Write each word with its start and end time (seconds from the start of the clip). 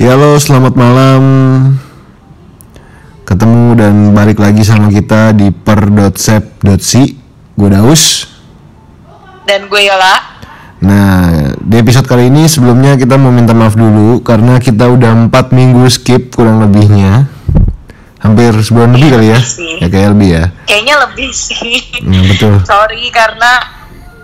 Ya 0.00 0.16
lo 0.16 0.40
selamat 0.40 0.80
malam 0.80 1.22
Ketemu 3.28 3.76
dan 3.76 3.94
balik 4.16 4.40
lagi 4.40 4.64
sama 4.64 4.88
kita 4.88 5.36
di 5.36 5.52
per.sep.si 5.52 7.20
Gue 7.52 7.68
Daus 7.68 8.24
Dan 9.44 9.68
gue 9.68 9.82
Yola. 9.84 10.40
Nah 10.80 11.52
di 11.52 11.76
episode 11.76 12.08
kali 12.08 12.32
ini 12.32 12.48
sebelumnya 12.48 12.96
kita 12.96 13.20
mau 13.20 13.28
minta 13.28 13.52
maaf 13.52 13.76
dulu 13.76 14.24
Karena 14.24 14.56
kita 14.56 14.88
udah 14.88 15.28
4 15.28 15.36
minggu 15.52 15.84
skip 15.92 16.32
kurang 16.32 16.64
lebihnya 16.64 17.28
Hampir 18.24 18.56
sebulan 18.56 18.96
lebih 18.96 19.20
kali 19.20 19.36
ya 19.36 19.40
sih. 19.44 19.84
Ya 19.84 19.92
kayak 19.92 20.16
lebih 20.16 20.28
ya 20.32 20.44
Kayaknya 20.64 20.94
lebih 20.96 21.28
sih. 21.28 21.76
Ya, 22.00 22.24
betul 22.24 22.56
Sorry 22.64 23.04
karena 23.12 23.68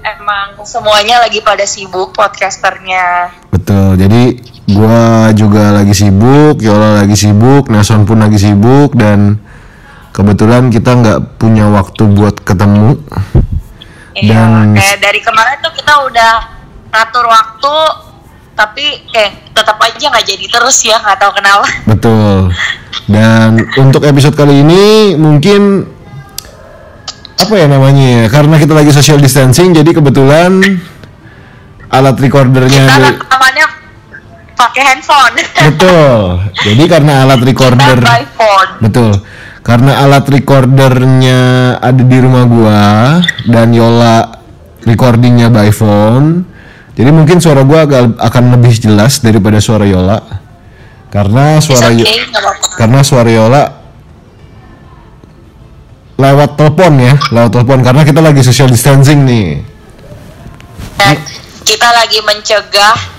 emang 0.01 0.57
semuanya 0.65 1.21
lagi 1.21 1.45
pada 1.45 1.69
sibuk 1.69 2.17
podcasternya. 2.17 3.35
Betul, 3.51 3.99
jadi 3.99 4.39
gua 4.67 5.31
juga 5.31 5.71
lagi 5.71 5.95
sibuk, 5.95 6.59
Yola 6.59 7.03
lagi 7.03 7.15
sibuk, 7.15 7.71
Nason 7.71 8.03
pun 8.03 8.19
lagi 8.19 8.39
sibuk 8.39 8.99
dan 8.99 9.39
kebetulan 10.11 10.73
kita 10.75 10.91
nggak 10.97 11.39
punya 11.39 11.71
waktu 11.71 12.03
buat 12.11 12.43
ketemu. 12.43 12.99
Iya, 14.17 14.33
Dan- 14.33 14.75
kayak 14.75 14.99
dari 14.99 15.21
kemarin 15.21 15.57
tuh 15.61 15.73
kita 15.77 15.93
udah 16.09 16.33
ngatur 16.89 17.25
waktu, 17.29 17.77
tapi 18.57 18.85
eh 19.13 19.31
tetap 19.53 19.77
aja 19.77 20.05
nggak 20.09 20.27
jadi 20.27 20.47
terus 20.49 20.77
ya, 20.83 20.97
nggak 20.99 21.19
tahu 21.21 21.33
kenapa. 21.37 21.67
Betul. 21.85 22.51
Dan 23.07 23.61
untuk 23.77 24.03
episode 24.03 24.35
kali 24.35 24.65
ini 24.65 25.15
mungkin 25.15 25.85
apa 27.37 27.55
ya 27.55 27.69
namanya 27.69 28.25
ya? 28.25 28.27
Karena 28.33 28.57
kita 28.57 28.73
lagi 28.73 28.91
social 28.91 29.21
distancing, 29.21 29.77
jadi 29.77 29.95
kebetulan 29.95 30.59
alat 31.87 32.17
recordernya 32.19 32.83
Kita 32.89 33.15
rekamannya 33.15 33.67
pakai 34.57 34.83
handphone. 34.83 35.37
betul. 35.69 36.21
Jadi 36.65 36.85
karena 36.89 37.23
alat 37.23 37.41
recorder. 37.45 37.99
Betul. 38.81 39.13
Karena 39.61 40.03
alat 40.03 40.25
recordernya 40.27 41.41
ada 41.79 42.03
di 42.03 42.19
rumah 42.19 42.45
gua 42.49 42.83
dan 43.47 43.77
Yola 43.77 44.41
recordingnya 44.83 45.53
by 45.53 45.71
phone. 45.71 46.49
Jadi 46.97 47.11
mungkin 47.13 47.39
suara 47.39 47.61
gua 47.63 47.85
agak 47.85 48.17
akan 48.17 48.45
lebih 48.57 48.73
jelas 48.81 49.21
daripada 49.21 49.61
suara 49.61 49.85
Yola. 49.85 50.19
Karena 51.13 51.63
suara 51.63 51.93
okay, 51.93 52.27
karena 52.77 53.01
suara 53.05 53.31
Yola 53.31 53.63
lewat 56.17 56.57
telepon 56.57 56.93
ya, 56.97 57.15
lewat 57.31 57.51
telepon 57.53 57.79
karena 57.85 58.03
kita 58.03 58.21
lagi 58.25 58.41
social 58.41 58.73
distancing 58.73 59.27
nih. 59.29 59.61
Dan 60.97 61.17
kita 61.67 61.89
lagi 61.93 62.19
mencegah 62.25 63.16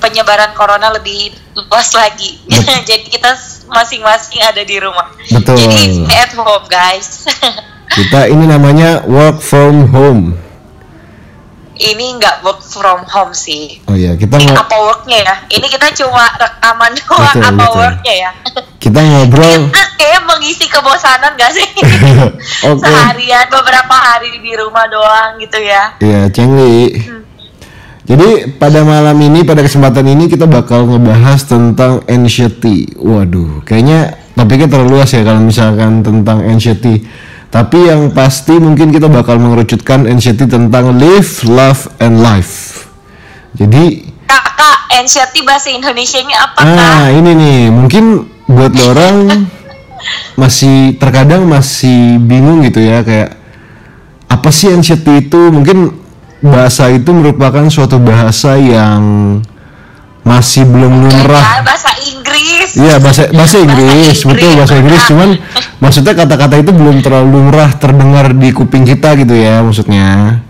penyebaran 0.00 0.56
corona 0.56 0.90
lebih 0.90 1.30
luas 1.54 1.92
lagi. 1.94 2.40
Jadi 2.88 3.06
kita 3.12 3.36
masing-masing 3.70 4.40
ada 4.42 4.64
di 4.64 4.76
rumah. 4.80 5.12
Betul. 5.30 5.54
Jadi 5.60 6.02
stay 6.02 6.18
at 6.18 6.32
home 6.34 6.66
guys. 6.66 7.28
Kita 7.90 8.30
ini 8.30 8.46
namanya 8.46 9.02
work 9.02 9.42
from 9.42 9.90
home. 9.90 10.38
Ini 11.74 12.22
nggak 12.22 12.46
work 12.46 12.62
from 12.62 13.02
home 13.02 13.34
sih. 13.34 13.82
Oh 13.90 13.96
iya, 13.98 14.14
kita 14.14 14.36
Ini 14.38 14.52
apa 14.54 14.76
worknya 14.78 15.18
ya? 15.26 15.34
Ini 15.48 15.66
kita 15.66 15.90
cuma 15.98 16.28
rekaman 16.38 16.92
doang 16.92 17.34
Betul, 17.34 17.50
apa 17.50 17.64
betul. 17.66 17.80
worknya 17.82 18.14
ya? 18.14 18.30
kita 18.84 19.00
ngobrol 19.00 19.74
Kayaknya 19.98 20.20
mengisi 20.28 20.64
kebosanan 20.68 21.34
gak 21.34 21.50
sih? 21.56 21.68
Oke. 22.68 22.84
Seharian 22.84 23.48
beberapa 23.48 23.96
hari 23.96 24.38
di 24.38 24.52
rumah 24.54 24.86
doang 24.86 25.40
gitu 25.40 25.58
ya. 25.58 25.96
Iya, 25.98 26.30
Cengli. 26.30 27.00
Jadi 28.10 28.58
pada 28.58 28.82
malam 28.82 29.14
ini, 29.22 29.46
pada 29.46 29.62
kesempatan 29.62 30.02
ini 30.02 30.26
kita 30.26 30.50
bakal 30.50 30.82
ngebahas 30.82 31.46
tentang 31.46 32.02
anxiety. 32.10 32.90
Waduh, 32.98 33.62
kayaknya 33.62 34.18
topiknya 34.34 34.66
terlalu 34.66 34.98
luas 34.98 35.14
ya 35.14 35.22
kalau 35.22 35.38
misalkan 35.38 36.02
tentang 36.02 36.42
anxiety. 36.42 37.06
Tapi 37.54 37.86
yang 37.86 38.10
pasti 38.10 38.58
mungkin 38.58 38.90
kita 38.90 39.06
bakal 39.06 39.38
mengerucutkan 39.38 40.10
anxiety 40.10 40.50
tentang 40.50 40.98
live, 40.98 41.30
love, 41.46 41.86
and 42.02 42.18
life. 42.18 42.82
Jadi, 43.54 44.10
Kak, 44.26 44.58
kak, 44.58 44.78
anxiety 44.98 45.46
bahasa 45.46 45.70
Indonesia-nya 45.70 46.36
apa 46.50 46.60
kak? 46.66 46.78
ah 46.78 47.06
ini 47.14 47.30
nih, 47.34 47.60
mungkin 47.70 48.26
buat 48.50 48.74
orang 48.90 49.46
masih 50.40 50.98
terkadang 50.98 51.46
masih 51.46 52.18
bingung 52.18 52.66
gitu 52.66 52.82
ya 52.82 53.06
kayak 53.06 53.38
apa 54.30 54.48
sih 54.50 54.70
anxiety 54.70 55.26
itu 55.30 55.50
mungkin 55.50 55.99
bahasa 56.40 56.88
itu 56.88 57.12
merupakan 57.12 57.68
suatu 57.68 58.00
bahasa 58.00 58.56
yang 58.56 59.00
masih 60.24 60.68
belum 60.68 61.08
lumrah 61.08 61.64
bahasa 61.64 61.90
Inggris. 62.00 62.76
iya 62.76 62.96
bahasa 63.00 63.28
bahasa 63.32 63.56
Inggris 63.60 63.88
Inggris, 63.88 64.18
betul 64.24 64.50
bahasa 64.56 64.74
Inggris 64.76 65.02
cuman 65.08 65.28
maksudnya 65.80 66.12
kata-kata 66.16 66.60
itu 66.60 66.72
belum 66.72 67.00
terlalu 67.00 67.28
lumrah 67.40 67.72
terdengar 67.76 68.32
di 68.36 68.52
kuping 68.52 68.84
kita 68.84 69.16
gitu 69.20 69.32
ya 69.36 69.64
maksudnya 69.64 70.40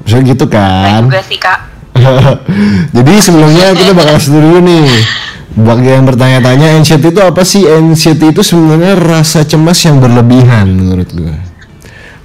maksudnya 0.00 0.24
gitu 0.32 0.44
kan 0.48 1.08
juga 1.08 1.22
sih 1.24 1.40
kak. 1.40 1.60
Jadi 2.96 3.12
sebelumnya 3.24 3.72
kita 3.72 3.92
bakal 3.96 4.16
dulu 4.20 4.60
nih 4.64 4.84
bagi 5.56 5.88
yang 5.88 6.04
bertanya-tanya 6.04 6.76
anxiety 6.76 7.08
itu 7.08 7.20
apa 7.24 7.40
sih? 7.40 7.64
Anxiety 7.64 8.28
itu 8.28 8.44
sebenarnya 8.44 9.00
rasa 9.00 9.48
cemas 9.48 9.80
yang 9.80 9.96
berlebihan 10.04 10.68
menurut 10.68 11.08
gue. 11.08 11.36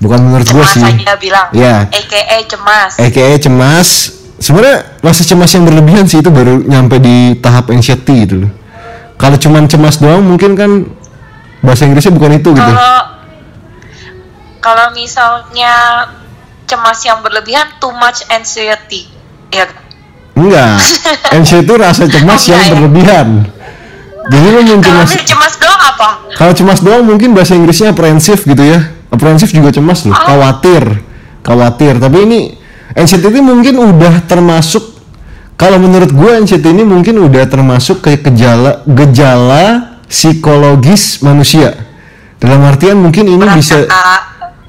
Bukan 0.02 0.18
menurut 0.18 0.48
gue 0.50 0.66
sih. 0.66 0.82
aja 0.82 1.14
bilang. 1.22 1.48
Ya. 1.54 1.86
AKA 1.88 2.50
cemas. 2.50 2.92
AKA 2.98 3.38
cemas. 3.38 3.88
Sebenarnya 4.42 4.98
rasa 5.06 5.22
cemas 5.22 5.54
yang 5.54 5.70
berlebihan 5.70 6.10
sih 6.10 6.26
itu 6.26 6.34
baru 6.34 6.66
nyampe 6.66 6.98
di 6.98 7.38
tahap 7.38 7.70
anxiety 7.70 8.26
gitu 8.26 8.36
loh. 8.46 8.52
Kalau 9.22 9.38
cuman 9.38 9.70
cemas 9.70 10.02
doang 10.02 10.26
mungkin 10.26 10.58
kan 10.58 10.72
bahasa 11.62 11.86
Inggrisnya 11.86 12.18
bukan 12.18 12.42
itu 12.42 12.50
gitu. 12.50 12.58
Kalau 12.58 12.98
kalau 14.58 14.88
misalnya 14.98 15.74
cemas 16.66 16.98
yang 17.06 17.22
berlebihan, 17.22 17.70
too 17.78 17.94
much 17.94 18.26
anxiety. 18.34 19.06
Ya. 19.54 19.70
Enggak. 20.34 20.80
Anxiety 21.38 21.68
itu 21.68 21.74
rasa 21.78 22.04
cemas 22.08 22.42
Oh, 22.42 22.50
yang 22.50 22.58
enggak 22.58 22.66
ya? 22.66 22.74
berlebihan. 22.74 23.28
Jadi 24.32 24.48
mencemas 24.80 25.10
misalnya 25.12 25.28
cemas 25.28 25.54
doang 25.60 25.82
apa? 25.82 26.10
Kalau 26.40 26.54
cemas 26.56 26.80
doang 26.80 27.04
mungkin 27.04 27.36
bahasa 27.36 27.54
Inggrisnya 27.54 27.92
apprehensive 27.92 28.42
gitu 28.42 28.64
ya. 28.64 28.80
Apprehensive 29.12 29.52
juga 29.52 29.76
cemas 29.76 30.08
loh, 30.08 30.16
khawatir. 30.16 31.04
Khawatir. 31.44 32.00
Tapi 32.00 32.18
ini 32.24 32.40
anxiety 32.96 33.28
ini 33.28 33.42
mungkin 33.44 33.76
udah 33.76 34.24
termasuk 34.24 34.96
kalau 35.60 35.78
menurut 35.78 36.10
gue 36.16 36.32
anxiety 36.32 36.72
ini 36.72 36.88
mungkin 36.88 37.20
udah 37.20 37.46
termasuk 37.46 38.02
kayak 38.02 38.26
gejala 38.32 38.82
gejala 38.88 40.00
psikologis 40.08 41.20
manusia. 41.22 41.76
Dalam 42.42 42.66
artian 42.66 42.98
mungkin 42.98 43.30
ini 43.30 43.46
bisa 43.54 43.86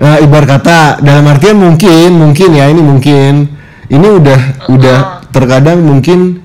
Nah, 0.03 0.19
ibarat 0.19 0.59
kata 0.59 0.99
dalam 0.99 1.23
artian 1.31 1.63
mungkin 1.63 2.19
mungkin 2.19 2.59
ya 2.59 2.67
ini 2.67 2.83
mungkin 2.83 3.47
ini 3.87 4.09
udah 4.19 4.67
udah 4.67 4.99
terkadang 5.31 5.79
mungkin 5.79 6.43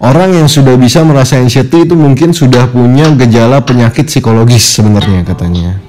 orang 0.00 0.32
yang 0.32 0.48
sudah 0.48 0.72
bisa 0.80 1.04
merasa 1.04 1.36
anxiety 1.36 1.84
itu 1.84 1.92
mungkin 1.92 2.32
sudah 2.32 2.64
punya 2.72 3.12
gejala 3.12 3.60
penyakit 3.60 4.08
psikologis 4.08 4.64
sebenarnya 4.80 5.20
katanya 5.28 5.83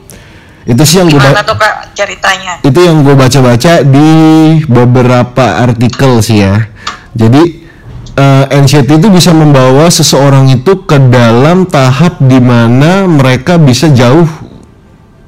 itu 0.66 0.82
sih 0.82 0.98
yang 0.98 1.14
gue 1.14 1.22
tuh 1.22 1.58
kak 1.62 1.94
ceritanya? 1.94 2.58
itu 2.66 2.80
yang 2.82 3.06
gue 3.06 3.14
baca-baca 3.14 3.86
di 3.86 4.10
beberapa 4.66 5.62
artikel 5.62 6.26
sih 6.26 6.42
ya. 6.42 6.58
Jadi 7.14 7.44
eh, 8.18 8.46
anxiety 8.50 8.98
itu 8.98 9.14
bisa 9.14 9.30
membawa 9.30 9.86
seseorang 9.94 10.50
itu 10.50 10.84
ke 10.90 10.98
dalam 11.14 11.70
tahap 11.70 12.18
di 12.18 12.42
mana 12.42 13.06
mereka 13.06 13.62
bisa 13.62 13.94
jauh, 13.94 14.26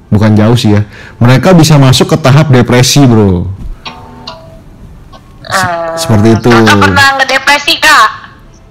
bukan 0.10 0.34
jauh 0.34 0.58
sih 0.58 0.74
ya. 0.74 0.90
Mereka 1.22 1.54
bisa 1.54 1.78
masuk 1.78 2.16
ke 2.16 2.18
tahap 2.18 2.50
depresi, 2.50 3.06
bro. 3.06 3.46
Hmm, 5.48 5.96
Seperti 5.96 6.34
itu. 6.34 6.50
Kakak 6.50 6.82
pernah 6.82 7.10
ngedepresi 7.22 7.74
kak? 7.78 8.10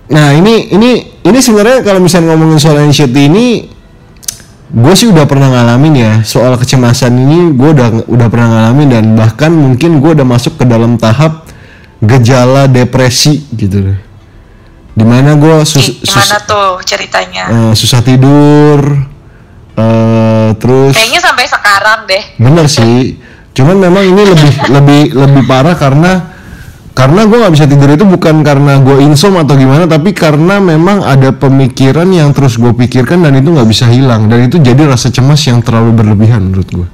Nah 0.07 0.35
ini 0.35 0.71
ini 0.71 0.91
ini 1.23 1.39
sebenarnya 1.39 1.83
kalau 1.87 2.03
misalnya 2.03 2.35
ngomongin 2.35 2.59
soal 2.59 2.79
anxiety 2.83 3.27
ini, 3.31 3.71
gue 4.77 4.93
sih 4.93 5.09
udah 5.09 5.25
pernah 5.25 5.49
ngalamin 5.49 5.95
ya 5.97 6.13
soal 6.21 6.53
kecemasan 6.55 7.17
ini 7.17 7.39
gue 7.51 7.71
udah 7.73 7.89
udah 8.05 8.29
pernah 8.29 8.49
ngalamin 8.51 8.89
dan 8.91 9.05
bahkan 9.13 9.49
mungkin 9.49 9.99
gue 9.99 10.13
udah 10.13 10.27
masuk 10.27 10.61
ke 10.61 10.65
dalam 10.65 10.95
tahap 10.97 11.49
gejala 11.99 12.69
depresi 12.69 13.41
gitu 13.51 13.81
loh. 13.83 13.99
Di 14.93 15.01
mana 15.01 15.33
gue 15.35 15.65
sus, 15.65 15.97
sus- 15.99 16.33
tuh 16.43 16.77
ceritanya? 16.83 17.45
eh, 17.49 17.73
susah 17.73 18.01
tidur, 18.01 18.81
eh, 19.75 20.51
terus 20.57 20.93
Kayaknya 20.93 21.21
sampai 21.21 21.45
sekarang 21.47 21.99
deh. 22.05 22.23
bener 22.37 22.67
sih. 22.67 23.17
Cuman 23.53 23.77
memang 23.79 24.05
ini 24.05 24.23
lebih 24.25 24.53
lebih 24.77 25.01
lebih 25.15 25.43
parah 25.47 25.73
karena 25.73 26.36
karena 26.97 27.29
gue 27.29 27.37
nggak 27.37 27.53
bisa 27.53 27.69
tidur 27.69 27.93
itu 27.93 28.09
bukan 28.09 28.41
karena 28.41 28.81
gue 28.81 29.05
insom 29.05 29.37
atau 29.37 29.53
gimana 29.53 29.85
tapi 29.85 30.17
karena 30.17 30.57
memang 30.65 31.05
ada 31.05 31.29
pemikiran 31.29 32.09
yang 32.09 32.33
terus 32.33 32.57
gue 32.57 32.73
pikirkan 32.73 33.21
dan 33.21 33.37
itu 33.37 33.53
nggak 33.53 33.69
bisa 33.69 33.85
hilang. 33.85 34.33
Dan 34.33 34.49
itu 34.49 34.57
jadi 34.57 34.89
rasa 34.89 35.13
cemas 35.13 35.45
yang 35.45 35.61
terlalu 35.61 35.93
berlebihan 35.93 36.49
menurut 36.49 36.65
gue 36.73 36.89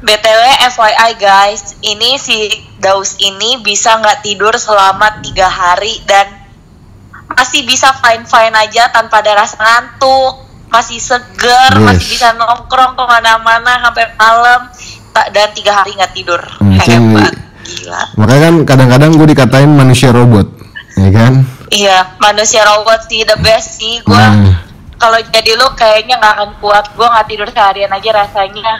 BTW 0.00 0.42
FYI 0.72 1.10
guys, 1.18 1.74
ini 1.82 2.16
si 2.22 2.54
Daus 2.78 3.18
ini 3.18 3.58
bisa 3.60 3.98
nggak 3.98 4.22
tidur 4.22 4.54
selama 4.54 5.18
tiga 5.20 5.50
hari 5.50 6.00
dan 6.06 6.30
masih 7.34 7.66
bisa 7.66 7.90
fine 7.98 8.24
fine 8.24 8.54
aja 8.54 8.94
tanpa 8.94 9.26
ada 9.26 9.42
rasa 9.42 9.58
ngantuk 9.58 10.46
masih 10.70 11.02
seger 11.02 11.70
Yes. 11.74 11.82
masih 11.82 12.06
bisa 12.14 12.28
nongkrong 12.38 12.94
ke 12.94 13.04
mana-mana 13.10 13.82
sampai 13.82 14.06
malam 14.14 14.60
dan 15.34 15.48
tiga 15.50 15.82
hari 15.82 15.98
nggak 15.98 16.14
tidur. 16.14 16.40
Hebat 16.78 17.49
gila 17.70 18.02
Makanya 18.18 18.40
kan 18.42 18.54
kadang-kadang 18.66 19.10
gue 19.14 19.28
dikatain 19.28 19.70
manusia 19.70 20.10
robot, 20.10 20.46
ya 20.94 21.10
kan? 21.10 21.32
iya 21.70 22.02
manusia 22.18 22.66
robot 22.66 23.06
sih 23.06 23.22
the 23.22 23.38
best 23.40 23.78
sih 23.78 24.02
gue 24.02 24.10
Hmm. 24.10 24.52
kalau 24.98 25.16
jadi 25.22 25.54
lu 25.54 25.70
kayaknya 25.72 26.18
nggak 26.18 26.34
akan 26.34 26.50
kuat 26.58 26.90
gue 26.92 27.06
nggak 27.06 27.26
tidur 27.26 27.48
seharian 27.48 27.88
aja 27.88 28.10
rasanya 28.12 28.72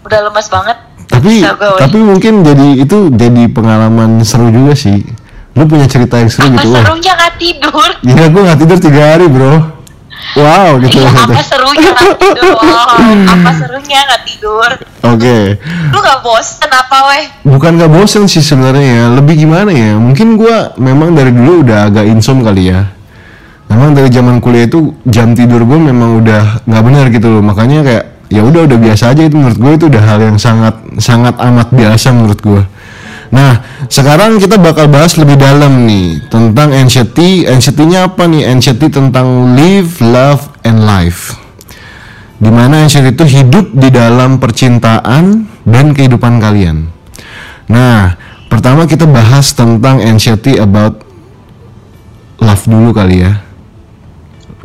udah 0.00 0.18
lemas 0.24 0.48
banget 0.48 0.76
Tapi 1.06 1.42
gue, 1.42 1.76
tapi 1.76 1.98
mungkin 1.98 2.40
jadi 2.40 2.80
itu 2.80 3.10
jadi 3.10 3.50
pengalaman 3.50 4.22
seru 4.22 4.46
juga 4.48 4.72
sih. 4.72 5.02
Lu 5.58 5.66
punya 5.66 5.84
cerita 5.84 6.16
yang 6.16 6.30
seru 6.30 6.46
apa 6.48 6.62
gitu. 6.62 6.70
Serunya 6.70 7.12
nggak 7.12 7.34
tidur 7.36 7.90
Gila 8.00 8.26
gue 8.30 8.42
gak 8.46 8.58
tidur 8.58 8.78
tiga 8.78 9.02
hari 9.10 9.26
bro. 9.26 9.79
Wow 10.38 10.78
gitu. 10.84 11.02
Iya, 11.02 11.10
Oke. 11.10 11.34
apa 11.34 11.42
serunya 11.42 11.90
nggak 11.90 12.16
tidur 12.22 12.56
apa 13.26 13.50
serunya 13.58 13.98
nggak 14.06 14.22
tidur 14.24 14.70
lu 15.90 15.98
nggak 15.98 16.20
bosen 16.22 16.70
apa 16.70 16.96
weh 17.10 17.24
Bukan 17.50 17.80
gak 17.80 17.90
bosen 17.90 18.24
sih 18.30 18.44
sebenarnya 18.44 18.86
ya. 18.86 19.04
Lebih 19.16 19.42
gimana 19.42 19.74
ya? 19.74 19.98
Mungkin 19.98 20.38
gua 20.38 20.76
memang 20.78 21.16
dari 21.16 21.34
dulu 21.34 21.66
udah 21.66 21.90
agak 21.90 22.06
insom 22.06 22.46
kali 22.46 22.70
ya. 22.70 22.86
Memang 23.70 23.94
dari 23.94 24.10
zaman 24.10 24.38
kuliah 24.42 24.66
itu 24.66 24.94
jam 25.06 25.30
tidur 25.34 25.62
gue 25.62 25.78
memang 25.78 26.18
udah 26.22 26.66
nggak 26.66 26.82
benar 26.82 27.04
gitu 27.14 27.26
loh. 27.30 27.42
Makanya 27.42 27.86
kayak 27.86 28.04
ya 28.30 28.42
udah 28.42 28.66
udah 28.66 28.78
biasa 28.78 29.14
aja 29.14 29.22
itu 29.26 29.34
menurut 29.34 29.58
gue 29.58 29.72
itu 29.78 29.84
udah 29.90 30.02
hal 30.02 30.18
yang 30.22 30.38
sangat 30.38 30.74
sangat 30.98 31.34
amat 31.38 31.70
biasa 31.70 32.14
menurut 32.14 32.40
gue. 32.42 32.62
Nah, 33.30 33.62
sekarang 33.86 34.42
kita 34.42 34.58
bakal 34.58 34.90
bahas 34.90 35.14
lebih 35.14 35.38
dalam 35.38 35.86
nih 35.86 36.18
tentang 36.26 36.74
anxiety. 36.74 37.46
Anxiety-nya 37.46 38.10
apa 38.10 38.26
nih? 38.26 38.50
Anxiety 38.50 38.90
tentang 38.90 39.54
live, 39.54 40.02
love, 40.02 40.50
and 40.66 40.82
life. 40.82 41.38
Di 42.42 42.50
mana 42.50 42.82
anxiety 42.82 43.14
itu 43.14 43.24
hidup 43.38 43.70
di 43.70 43.88
dalam 43.94 44.42
percintaan 44.42 45.46
dan 45.62 45.94
kehidupan 45.94 46.42
kalian. 46.42 46.90
Nah, 47.70 48.18
pertama 48.50 48.90
kita 48.90 49.06
bahas 49.06 49.54
tentang 49.54 50.02
anxiety 50.02 50.58
about 50.58 50.98
love 52.42 52.64
dulu 52.66 52.90
kali 52.90 53.22
ya. 53.22 53.38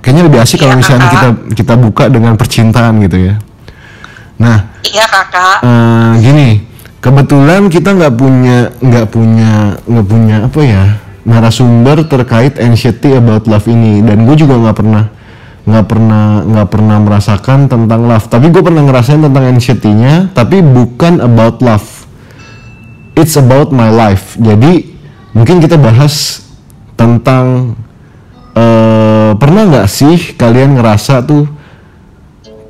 Kayaknya 0.02 0.24
lebih 0.26 0.40
asik 0.42 0.58
kalau 0.66 0.74
Iya, 0.74 0.82
misalnya 0.82 1.08
kita 1.14 1.30
kita 1.54 1.74
buka 1.78 2.04
dengan 2.10 2.34
percintaan 2.34 2.98
gitu 3.06 3.30
ya. 3.30 3.36
Nah, 4.42 4.58
iya 4.86 5.06
kakak 5.06 5.62
eh, 5.62 6.12
gini, 6.22 6.50
kebetulan 7.06 7.70
kita 7.70 7.94
nggak 7.94 8.18
punya 8.18 8.74
nggak 8.82 9.08
punya 9.14 9.78
nggak 9.86 10.08
punya 10.10 10.36
apa 10.50 10.62
ya 10.66 10.84
narasumber 11.22 12.06
terkait 12.10 12.58
anxiety 12.58 13.14
about 13.14 13.46
love 13.46 13.70
ini. 13.70 14.02
Dan 14.02 14.26
gue 14.26 14.34
juga 14.34 14.58
nggak 14.58 14.78
pernah 14.78 15.06
nggak 15.66 15.86
pernah 15.90 16.26
nggak 16.46 16.68
pernah 16.70 16.98
merasakan 17.02 17.70
tentang 17.70 18.10
love. 18.10 18.26
Tapi 18.26 18.50
gue 18.50 18.62
pernah 18.66 18.82
ngerasain 18.82 19.22
tentang 19.22 19.46
anxiety-nya 19.54 20.34
tapi 20.34 20.66
bukan 20.66 21.22
about 21.22 21.62
love. 21.62 21.86
It's 23.14 23.38
about 23.38 23.70
my 23.70 23.94
life. 23.94 24.34
Jadi 24.42 24.98
mungkin 25.38 25.62
kita 25.62 25.78
bahas 25.78 26.42
tentang 26.98 27.78
eh, 28.58 29.32
pernah 29.38 29.62
nggak 29.70 29.88
sih 29.90 30.34
kalian 30.34 30.82
ngerasa 30.82 31.22
tuh 31.22 31.46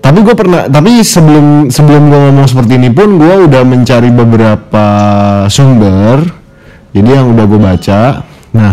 tapi 0.05 0.21
gue 0.21 0.37
pernah 0.37 0.69
tapi 0.69 1.01
sebelum 1.01 1.73
sebelum 1.73 2.13
gue 2.13 2.19
ngomong 2.29 2.45
seperti 2.45 2.77
ini 2.77 2.93
pun 2.93 3.17
gue 3.17 3.49
udah 3.49 3.65
mencari 3.65 4.13
beberapa 4.13 4.85
sumber. 5.49 6.21
Jadi 6.93 7.09
yang 7.09 7.33
udah 7.33 7.45
gue 7.49 7.57
baca. 7.57 8.21
Nah 8.53 8.71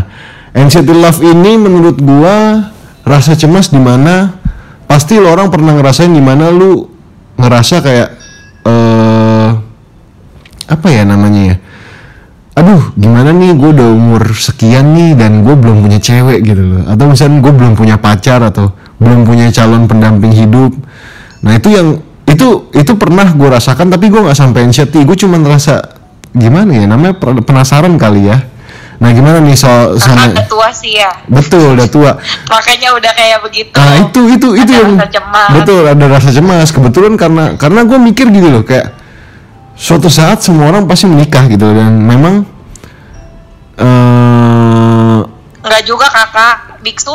anxiety 0.53 0.93
love 0.93 1.25
ini 1.25 1.57
menurut 1.57 1.97
gue 1.97 2.37
rasa 3.09 3.33
cemas 3.33 3.73
di 3.73 3.81
mana 3.81 4.37
pasti 4.85 5.17
lo 5.17 5.33
orang 5.33 5.49
pernah 5.49 5.73
ngerasain 5.73 6.13
di 6.13 6.21
mana 6.21 6.53
lu 6.53 6.85
ngerasa 7.41 7.81
kayak 7.81 8.09
eh 8.69 9.49
apa 10.69 10.87
ya 10.93 11.09
namanya 11.09 11.41
ya? 11.49 11.57
Aduh 12.61 12.93
gimana 12.93 13.33
nih? 13.33 13.57
Gue 13.57 13.73
udah 13.73 13.89
umur 13.89 14.37
sekian 14.37 14.93
nih 14.93 15.17
dan 15.17 15.49
gue 15.49 15.57
belum 15.57 15.81
punya 15.81 15.97
cewek 15.97 16.45
gitu 16.45 16.61
loh. 16.61 16.85
Atau 16.93 17.09
misalnya 17.09 17.41
gue 17.41 17.53
belum 17.57 17.73
punya 17.73 17.97
pacar 17.97 18.45
atau 18.45 18.77
belum 19.01 19.25
punya 19.25 19.49
calon 19.49 19.89
pendamping 19.89 20.37
hidup 20.37 20.77
nah 21.43 21.59
itu 21.59 21.69
yang 21.75 21.99
itu 22.23 22.71
itu 22.73 22.93
pernah 22.95 23.27
gue 23.35 23.49
rasakan 23.51 23.91
tapi 23.91 24.09
gue 24.09 24.21
nggak 24.23 24.39
sampai 24.39 24.63
anxiety 24.65 25.03
gue 25.03 25.17
cuma 25.19 25.37
ngerasa 25.43 26.03
gimana 26.33 26.71
ya 26.73 26.85
namanya 26.89 27.21
penasaran 27.21 28.01
kali 28.01 28.33
ya. 28.33 28.41
Nah 29.03 29.11
gimana 29.11 29.43
nih 29.43 29.59
soal 29.59 29.99
sama 29.99 30.31
udah 30.31 30.47
tua 30.47 30.69
sih 30.71 30.95
ya. 30.95 31.11
Betul 31.27 31.75
udah 31.75 31.89
tua. 31.91 32.15
Makanya 32.55 32.95
udah 32.95 33.13
kayak 33.13 33.39
begitu. 33.43 33.75
Nah 33.75 33.95
itu 33.99 34.21
itu 34.31 34.49
itu 34.55 34.73
Ada 34.73 34.79
yang 34.79 34.95
rasa 34.95 35.09
cemas. 35.11 35.51
betul 35.59 35.83
ada 35.83 36.05
rasa 36.07 36.31
cemas. 36.31 36.69
Kebetulan 36.71 37.13
karena 37.19 37.45
karena 37.59 37.81
gue 37.83 37.99
mikir 37.99 38.31
gitu 38.31 38.49
loh 38.49 38.63
kayak 38.63 38.95
suatu 39.75 40.07
saat 40.07 40.41
semua 40.41 40.71
orang 40.71 40.87
pasti 40.87 41.11
menikah 41.11 41.51
gitu. 41.51 41.67
Dan 41.67 41.99
memang 41.99 42.47
eh 43.77 45.21
nggak 45.67 45.83
juga 45.83 46.07
kakak. 46.07 46.79
Biksu 46.87 47.15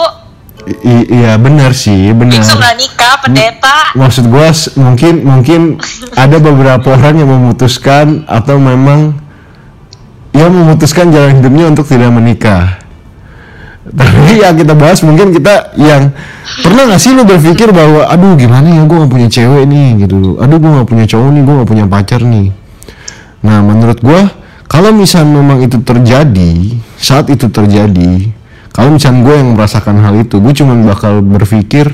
i- 0.84 1.08
iya 1.22 1.34
benar 1.40 1.72
sih 1.72 2.12
benar. 2.12 2.44
nggak 2.44 2.76
nikah 2.76 3.16
pendeta 3.24 3.78
Maksud 3.98 4.30
gue 4.30 4.48
mungkin 4.78 5.14
mungkin 5.24 5.62
ada 6.24 6.38
beberapa 6.38 6.94
orang 6.94 7.16
yang 7.24 7.30
memutuskan 7.32 8.28
atau 8.30 8.60
memang 8.62 9.18
yang 10.38 10.54
memutuskan 10.54 11.10
jalan 11.10 11.42
hidupnya 11.42 11.66
untuk 11.74 11.90
tidak 11.90 12.14
menikah. 12.14 12.78
Tapi 13.88 14.38
yang 14.44 14.54
kita 14.54 14.78
bahas 14.78 15.02
mungkin 15.02 15.34
kita 15.34 15.74
yang 15.80 16.14
pernah 16.62 16.92
nggak 16.94 17.02
sih 17.02 17.16
lu 17.16 17.26
berpikir 17.26 17.74
bahwa 17.74 18.06
aduh 18.06 18.38
gimana 18.38 18.70
ya 18.70 18.82
gue 18.86 18.98
gak 19.02 19.12
punya 19.12 19.30
cewek 19.32 19.64
nih 19.66 20.06
gitu 20.06 20.16
loh. 20.20 20.36
Aduh 20.38 20.62
gue 20.62 20.70
gak 20.84 20.90
punya 20.92 21.06
cowok 21.10 21.30
nih, 21.34 21.42
gue 21.42 21.56
gak 21.64 21.70
punya 21.74 21.86
pacar 21.90 22.22
nih. 22.22 22.48
Nah 23.42 23.58
menurut 23.66 23.98
gue 24.04 24.22
kalau 24.68 24.92
misalnya 24.92 25.40
memang 25.42 25.64
itu 25.64 25.80
terjadi 25.82 26.54
saat 27.00 27.32
itu 27.32 27.48
terjadi, 27.48 28.30
kalau 28.78 28.94
misalnya 28.94 29.26
gue 29.26 29.36
yang 29.36 29.50
merasakan 29.58 29.98
hal 29.98 30.14
itu, 30.16 30.38
gue 30.38 30.54
cuma 30.54 30.78
bakal 30.86 31.26
berpikir 31.26 31.90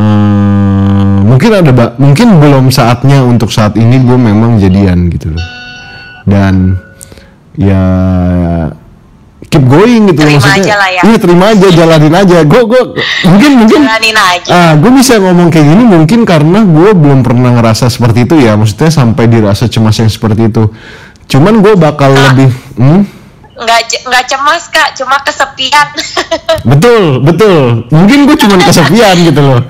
eh, 0.00 1.16
mungkin 1.20 1.50
ada 1.52 1.70
ba- 1.70 1.94
mungkin 2.00 2.40
belum 2.40 2.72
saatnya 2.72 3.20
untuk 3.20 3.52
saat 3.52 3.76
ini 3.76 4.00
gue 4.00 4.16
memang 4.16 4.56
jadian 4.56 5.12
gitu 5.12 5.36
loh. 5.36 5.44
Dan 6.24 6.80
ya 7.60 7.84
keep 9.48 9.64
going 9.64 10.08
gitu 10.08 10.20
Terima 10.24 10.40
maksudnya. 10.40 10.60
aja 10.60 10.74
lah 10.76 10.90
ya. 10.90 11.00
iya 11.04 11.18
terima 11.18 11.44
aja 11.52 11.66
jalanin 11.68 12.14
aja. 12.14 12.38
Gue 12.44 12.62
gue 12.64 12.82
mungkin 13.24 13.50
mungkin 13.64 13.80
jalanin 13.84 14.16
aja. 14.16 14.48
ah 14.48 14.72
gue 14.76 14.90
bisa 14.92 15.16
ngomong 15.16 15.48
kayak 15.48 15.66
gini 15.66 15.84
mungkin 15.84 16.20
karena 16.24 16.64
gue 16.64 16.90
belum 16.92 17.20
pernah 17.20 17.52
ngerasa 17.52 17.88
seperti 17.88 18.24
itu 18.24 18.34
ya. 18.40 18.56
Maksudnya 18.56 18.88
sampai 18.88 19.24
dirasa 19.28 19.68
cemas 19.68 19.96
yang 19.96 20.08
seperti 20.08 20.48
itu. 20.48 20.72
Cuman 21.28 21.60
gue 21.60 21.76
bakal 21.76 22.12
lebih 22.12 22.48
hmm? 22.80 23.02
Nggak 23.58 24.06
nggak 24.06 24.24
cemas 24.30 24.70
kak 24.70 24.94
cuma 24.94 25.18
kesepian 25.26 25.88
Betul, 26.70 27.22
betul. 27.22 27.88
Mungkin 27.88 28.28
gue 28.28 28.36
cuman 28.36 28.60
kesepian 28.62 29.16
gitu 29.24 29.40
loh. 29.40 29.60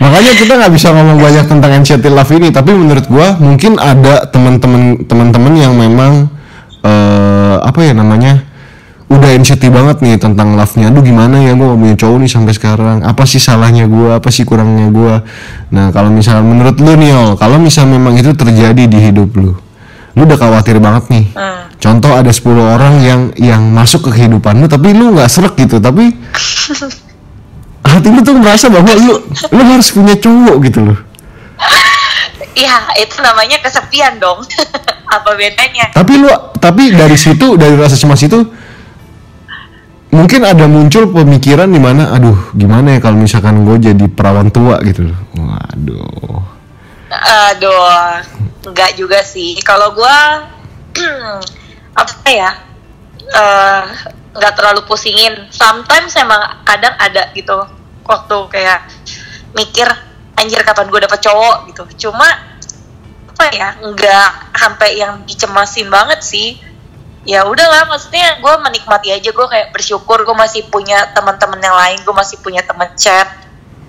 Makanya 0.00 0.32
kita 0.34 0.52
nggak 0.56 0.72
bisa 0.72 0.88
ngomong 0.90 1.18
banyak 1.20 1.46
tentang 1.46 1.70
anxiety 1.70 2.08
love 2.10 2.30
ini. 2.32 2.48
Tapi 2.50 2.70
menurut 2.74 3.06
gue 3.06 3.26
mungkin 3.38 3.76
ada 3.78 4.26
teman-teman 4.28 5.04
teman-teman 5.04 5.52
yang 5.56 5.72
memang 5.76 6.32
eh 6.80 7.56
apa 7.60 7.80
ya 7.84 7.92
namanya 7.92 8.40
udah 9.10 9.30
anxiety 9.34 9.68
banget 9.68 10.00
nih 10.00 10.16
tentang 10.16 10.54
love-nya. 10.54 10.88
Aduh 10.90 11.02
gimana 11.02 11.42
ya 11.42 11.52
gue 11.58 11.66
punya 11.66 11.96
cowok 11.98 12.16
nih 12.24 12.30
sampai 12.30 12.52
sekarang. 12.54 12.96
Apa 13.02 13.26
sih 13.26 13.42
salahnya 13.42 13.90
gue? 13.90 14.10
Apa 14.14 14.30
sih 14.30 14.46
kurangnya 14.46 14.86
gue? 14.90 15.14
Nah 15.74 15.90
kalau 15.90 16.14
misalnya 16.14 16.46
menurut 16.46 16.78
lu 16.78 16.94
nih, 16.94 17.34
kalau 17.36 17.58
misalnya 17.58 17.98
memang 17.98 18.14
itu 18.16 18.30
terjadi 18.32 18.86
di 18.86 18.98
hidup 19.02 19.34
lu, 19.34 19.58
lu 20.18 20.26
udah 20.26 20.38
khawatir 20.38 20.76
banget 20.82 21.04
nih. 21.10 21.24
Hmm. 21.34 21.70
Contoh 21.80 22.12
ada 22.12 22.28
10 22.28 22.44
orang 22.60 22.94
yang 23.00 23.20
yang 23.40 23.62
masuk 23.72 24.10
ke 24.10 24.20
kehidupan 24.20 24.60
lu 24.60 24.66
tapi 24.68 24.92
lu 24.92 25.16
nggak 25.16 25.30
serak 25.30 25.56
gitu 25.56 25.80
tapi 25.80 26.12
hati 27.90 28.08
lu 28.12 28.20
tuh 28.20 28.36
merasa 28.36 28.68
bahwa 28.68 28.92
lu 28.94 29.22
lu 29.54 29.62
harus 29.64 29.88
punya 29.94 30.14
cowok 30.18 30.56
gitu 30.66 30.80
loh. 30.92 30.98
Iya 32.50 32.76
itu 32.98 33.16
namanya 33.22 33.62
kesepian 33.62 34.18
dong 34.18 34.42
apa 35.16 35.30
bedanya 35.38 35.94
Tapi 35.94 36.12
lu 36.18 36.28
tapi 36.58 36.92
dari 36.92 37.16
situ 37.16 37.54
dari 37.56 37.78
rasa 37.78 37.94
cemas 37.94 38.20
itu 38.20 38.36
mungkin 40.10 40.42
ada 40.42 40.66
muncul 40.66 41.08
pemikiran 41.14 41.70
di 41.70 41.78
mana 41.78 42.10
aduh 42.10 42.50
gimana 42.52 42.98
ya 42.98 43.00
kalau 43.00 43.16
misalkan 43.16 43.62
gue 43.62 43.78
jadi 43.78 44.04
perawan 44.10 44.50
tua 44.50 44.82
gitu 44.82 45.08
loh. 45.08 45.18
Waduh. 45.38 46.59
Aduh 47.10 48.22
nggak 48.70 48.90
juga 48.94 49.26
sih. 49.26 49.58
Kalau 49.60 49.92
gua 49.92 50.46
apa 52.00 52.28
ya 52.30 52.50
eh, 53.26 53.84
nggak 54.34 54.54
terlalu 54.54 54.86
pusingin. 54.86 55.50
Sometimes 55.50 56.14
emang 56.14 56.62
kadang 56.62 56.94
ada 56.96 57.34
gitu 57.34 57.56
waktu 58.06 58.36
kayak 58.50 58.86
mikir 59.54 59.86
anjir 60.38 60.62
kapan 60.62 60.88
gue 60.88 61.00
dapet 61.02 61.20
cowok 61.20 61.56
gitu. 61.74 62.08
Cuma 62.08 62.26
apa 63.30 63.44
ya 63.56 63.68
nggak 63.80 64.30
sampai 64.54 64.90
yang 65.00 65.26
dicemasin 65.26 65.90
banget 65.90 66.20
sih. 66.22 66.48
Ya 67.28 67.44
udahlah 67.44 67.84
maksudnya 67.90 68.40
gue 68.40 68.54
menikmati 68.64 69.12
aja. 69.12 69.30
Gue 69.34 69.46
kayak 69.50 69.74
bersyukur 69.74 70.22
gue 70.22 70.36
masih 70.36 70.64
punya 70.70 71.10
teman-teman 71.12 71.60
yang 71.60 71.76
lain 71.76 71.98
gue 72.06 72.14
masih 72.14 72.38
punya 72.40 72.62
teman 72.62 72.88
chat. 72.96 73.26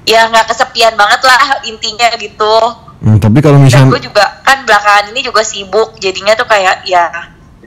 Ya 0.10 0.26
nggak 0.28 0.50
kesepian 0.50 0.98
banget 0.98 1.22
lah 1.24 1.62
intinya 1.70 2.10
gitu 2.18 2.91
Hmm, 3.02 3.18
tapi 3.18 3.42
kalau 3.42 3.58
misalnya 3.58 3.98
gue 3.98 4.06
juga 4.06 4.46
kan 4.46 4.62
belakangan 4.62 5.10
ini 5.10 5.26
juga 5.26 5.42
sibuk 5.42 5.98
jadinya 5.98 6.38
tuh 6.38 6.46
kayak 6.46 6.86
ya 6.86 7.10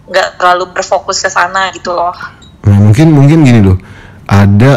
nggak 0.06 0.38
terlalu 0.38 0.70
berfokus 0.70 1.18
ke 1.18 1.30
sana 1.32 1.74
gitu 1.74 1.90
loh 1.90 2.14
Nah, 2.64 2.78
mungkin 2.80 3.12
mungkin 3.12 3.44
gini 3.44 3.60
loh. 3.60 3.76
Ada 4.24 4.72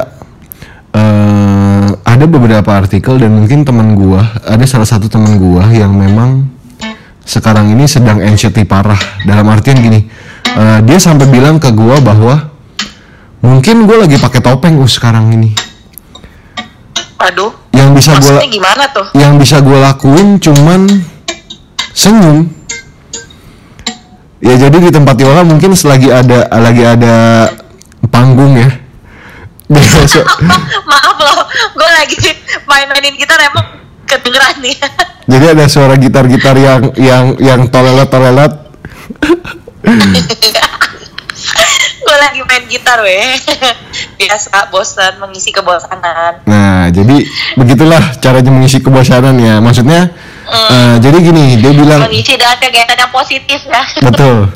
eh 0.91 1.87
ada 2.03 2.25
beberapa 2.27 2.67
artikel 2.75 3.15
dan 3.19 3.31
mungkin 3.31 3.63
teman 3.63 3.95
gua, 3.95 4.23
ada 4.43 4.63
salah 4.67 4.87
satu 4.87 5.07
teman 5.07 5.39
gua 5.39 5.71
yang 5.71 5.95
memang 5.95 6.51
sekarang 7.23 7.71
ini 7.71 7.87
sedang 7.87 8.19
anxiety 8.19 8.67
parah. 8.67 8.99
Dalam 9.23 9.47
artian 9.47 9.79
gini, 9.79 10.03
eh, 10.51 10.79
dia 10.83 10.99
sampai 10.99 11.31
bilang 11.31 11.63
ke 11.63 11.71
gua 11.71 12.03
bahwa 12.03 12.51
mungkin 13.39 13.87
gua 13.87 14.03
lagi 14.03 14.19
pakai 14.19 14.43
topeng 14.43 14.75
us 14.83 14.99
sekarang 14.99 15.31
ini. 15.31 15.55
Aduh 17.17 17.51
Yang 17.73 17.89
bisa 17.97 18.09
maksudnya 18.17 18.49
gimana 18.49 18.83
tuh? 18.93 19.07
yang 19.13 19.33
bisa 19.37 19.57
gue 19.61 19.77
lakuin 19.77 20.37
cuman 20.37 20.81
senyum. 21.93 22.49
Ya 24.37 24.53
jadi 24.53 24.77
di 24.77 24.89
tempat 24.93 25.17
yoga 25.17 25.41
mungkin 25.41 25.73
selagi 25.73 26.13
ada 26.13 26.45
lagi 26.61 26.85
ada 26.85 27.49
panggung 28.13 28.53
ya. 28.57 28.69
Maaf 30.89 31.17
loh 31.19 31.37
gue 31.73 31.89
lagi 31.89 32.17
main-mainin 32.69 33.17
gitar 33.17 33.41
emang 33.41 33.65
kedengeran 34.07 34.55
nih. 34.63 34.77
Jadi 35.31 35.45
ada 35.51 35.65
suara 35.67 35.99
gitar-gitar 35.99 36.55
yang 36.55 36.95
yang 36.95 37.35
yang 37.43 37.61
tolelat 37.67 38.07
tolelat 38.07 38.51
gue 42.07 42.17
lagi 42.23 42.39
main 42.47 42.63
gitar 42.71 43.03
weh 43.03 43.35
biasa 44.19 44.71
bosan 44.71 45.19
mengisi 45.19 45.51
kebosanan. 45.51 46.39
Nah 46.47 46.87
jadi 46.87 47.27
begitulah 47.59 47.99
caranya 48.23 48.47
mengisi 48.47 48.79
kebosanan 48.79 49.35
ya. 49.35 49.59
Maksudnya 49.59 50.15
eh, 50.47 50.95
jadi 51.03 51.17
gini 51.19 51.59
dia 51.59 51.75
bilang 51.75 52.07
mengisi 52.07 52.39
dengan 52.39 52.55
kegiatan 52.63 52.95
yang 52.95 53.11
positif 53.11 53.59
ya. 53.67 53.83
Betul. 54.07 54.47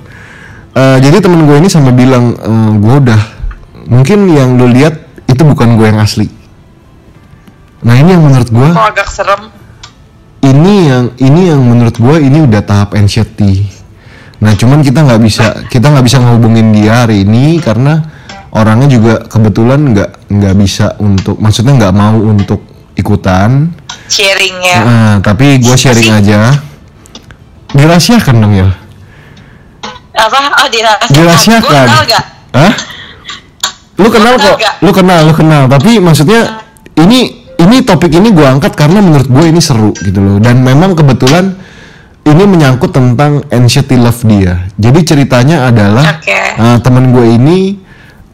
Eh, 0.72 0.98
jadi 1.04 1.18
temen 1.20 1.44
gue 1.44 1.58
ini 1.60 1.68
sampai 1.68 1.92
bilang 1.92 2.40
eh, 2.40 2.72
gue 2.80 2.96
udah 3.04 3.22
mungkin 3.92 4.32
yang 4.32 4.56
lo 4.56 4.72
lihat 4.72 4.96
itu 5.28 5.44
bukan 5.44 5.76
gue 5.76 5.92
yang 5.92 6.00
asli. 6.00 6.32
Nah 7.84 8.00
ini 8.00 8.16
yang 8.16 8.24
menurut 8.24 8.48
gue 8.48 8.70
kok 8.72 8.88
agak 8.96 9.10
serem. 9.12 9.52
Ini 10.42 10.74
yang 10.88 11.06
ini 11.20 11.42
yang 11.52 11.60
menurut 11.60 12.00
gue 12.00 12.16
ini 12.24 12.48
udah 12.48 12.64
tahap 12.64 12.96
anxiety 12.96 13.81
nah 14.42 14.58
cuman 14.58 14.82
kita 14.82 15.06
nggak 15.06 15.22
bisa 15.22 15.46
kita 15.70 15.94
nggak 15.94 16.06
bisa 16.06 16.18
ngehubungin 16.18 16.74
dia 16.74 17.06
hari 17.06 17.22
ini 17.22 17.62
karena 17.62 18.02
orangnya 18.52 18.90
juga 18.90 19.14
kebetulan 19.30 19.94
nggak 19.94 20.34
nggak 20.34 20.56
bisa 20.58 20.98
untuk 20.98 21.38
maksudnya 21.38 21.78
nggak 21.78 21.96
mau 21.96 22.18
untuk 22.18 22.66
ikutan. 22.92 23.72
Sharingnya 24.12 24.78
Nah, 24.84 25.14
tapi 25.24 25.56
gue 25.64 25.76
sharing 25.80 26.12
aja. 26.12 26.52
Dirahasiakan 27.72 28.36
dong 28.44 28.52
ya 28.52 28.82
apa? 30.22 30.38
Oh 30.64 30.68
dirahasiakan. 30.70 31.16
Dirahasiakan. 31.16 31.62
Gue 31.66 31.72
kenal 31.72 32.02
gak 32.08 32.24
Hah? 32.52 32.74
lu 34.02 34.10
kenal 34.10 34.34
kok. 34.34 34.58
nggak? 34.58 34.76
lu 34.82 34.92
kenal 34.92 35.20
lu 35.30 35.34
kenal. 35.38 35.62
Tapi 35.70 35.92
maksudnya 36.02 36.66
ini 36.98 37.46
ini 37.62 37.76
topik 37.86 38.10
ini 38.10 38.34
gue 38.34 38.46
angkat 38.46 38.74
karena 38.74 38.98
menurut 38.98 39.30
gue 39.30 39.46
ini 39.46 39.62
seru 39.62 39.94
gitu 40.02 40.20
loh. 40.20 40.38
Dan 40.42 40.66
memang 40.66 40.98
kebetulan 40.98 41.54
ini 42.22 42.44
menyangkut 42.46 42.94
tentang 42.94 43.42
anxiety 43.50 43.98
love 43.98 44.22
dia. 44.26 44.70
Jadi 44.78 45.00
ceritanya 45.02 45.74
adalah 45.74 46.22
Oke. 46.22 46.38
eh, 46.38 46.78
temen 46.86 47.10
gue 47.10 47.26
ini 47.34 47.58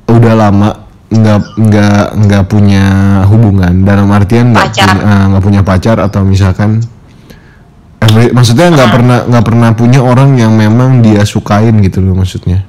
udah 0.07 0.33
lama 0.35 0.69
nggak 1.07 1.39
nggak 1.55 2.03
nggak 2.19 2.43
punya 2.51 2.83
hubungan. 3.31 3.87
Dalam 3.87 4.11
artian 4.11 4.51
nggak 4.51 4.75
punya 4.75 5.15
nggak 5.31 5.43
punya 5.43 5.61
pacar 5.63 5.97
atau 6.03 6.27
misalkan 6.27 6.83
every- 8.03 8.35
maksudnya 8.35 8.75
nggak 8.75 8.89
pernah 8.91 9.19
nggak 9.23 9.45
pernah 9.47 9.69
punya 9.71 9.99
orang 10.03 10.35
yang 10.35 10.51
memang 10.51 10.99
dia 10.99 11.23
sukain 11.23 11.79
gitu 11.79 12.03
loh 12.03 12.19
maksudnya. 12.19 12.67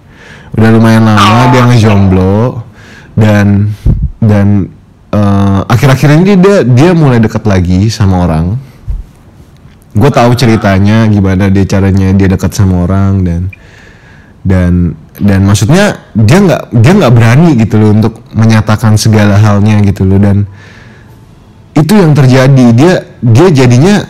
Udah 0.54 0.70
lumayan 0.70 1.02
lama 1.02 1.50
dia 1.50 1.62
ngejomblo 1.66 2.62
dan 3.18 3.75
dan 4.22 4.70
eh, 5.10 5.60
akhir-akhir 5.66 6.08
ini 6.22 6.38
dia 6.38 6.62
dia 6.62 6.90
mulai 6.94 7.18
dekat 7.18 7.42
lagi 7.42 7.90
sama 7.90 8.22
orang 8.22 8.54
gue 9.97 10.11
tahu 10.12 10.37
ceritanya 10.37 11.09
gimana 11.09 11.49
dia 11.49 11.64
caranya 11.64 12.12
dia 12.12 12.28
dekat 12.28 12.52
sama 12.52 12.85
orang 12.85 13.25
dan 13.25 13.42
dan 14.45 14.73
dan 15.18 15.40
maksudnya 15.42 15.99
dia 16.14 16.38
nggak 16.38 16.62
dia 16.78 16.92
nggak 16.95 17.12
berani 17.14 17.50
gitu 17.59 17.75
loh 17.80 17.90
untuk 17.97 18.23
menyatakan 18.33 18.95
segala 19.00 19.35
halnya 19.40 19.80
gitu 19.83 20.07
loh 20.07 20.21
dan 20.21 20.47
itu 21.78 21.92
yang 21.95 22.12
terjadi. 22.14 22.66
Dia 22.75 22.95
dia 23.23 23.49
jadinya 23.54 24.02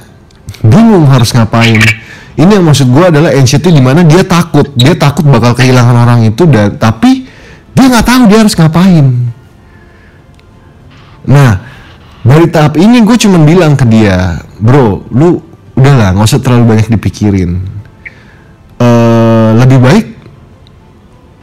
bingung 0.64 1.04
harus 1.08 1.32
ngapain. 1.36 1.80
Ini 2.38 2.50
yang 2.54 2.64
maksud 2.70 2.88
gue 2.88 3.04
adalah 3.10 3.34
anxiety 3.34 3.74
di 3.74 3.82
mana 3.82 4.06
dia 4.06 4.22
takut. 4.22 4.70
Dia 4.78 4.94
takut 4.94 5.26
bakal 5.26 5.58
kehilangan 5.58 5.96
orang 6.06 6.20
itu 6.28 6.46
dan 6.48 6.78
tapi 6.80 7.26
dia 7.74 7.86
nggak 7.90 8.06
tahu 8.06 8.22
dia 8.30 8.38
harus 8.40 8.54
ngapain. 8.56 9.06
Nah 11.28 11.52
dari 12.24 12.46
tahap 12.48 12.76
ini 12.80 13.04
gue 13.04 13.16
cuma 13.20 13.40
bilang 13.42 13.72
ke 13.78 13.84
dia 13.88 14.42
bro 14.58 15.06
lu 15.14 15.47
udahlah 15.78 16.08
nggak 16.12 16.26
usah 16.26 16.40
terlalu 16.42 16.64
banyak 16.74 16.88
dipikirin. 16.90 17.62
Eh 18.78 19.48
lebih 19.56 19.78
baik 19.78 20.06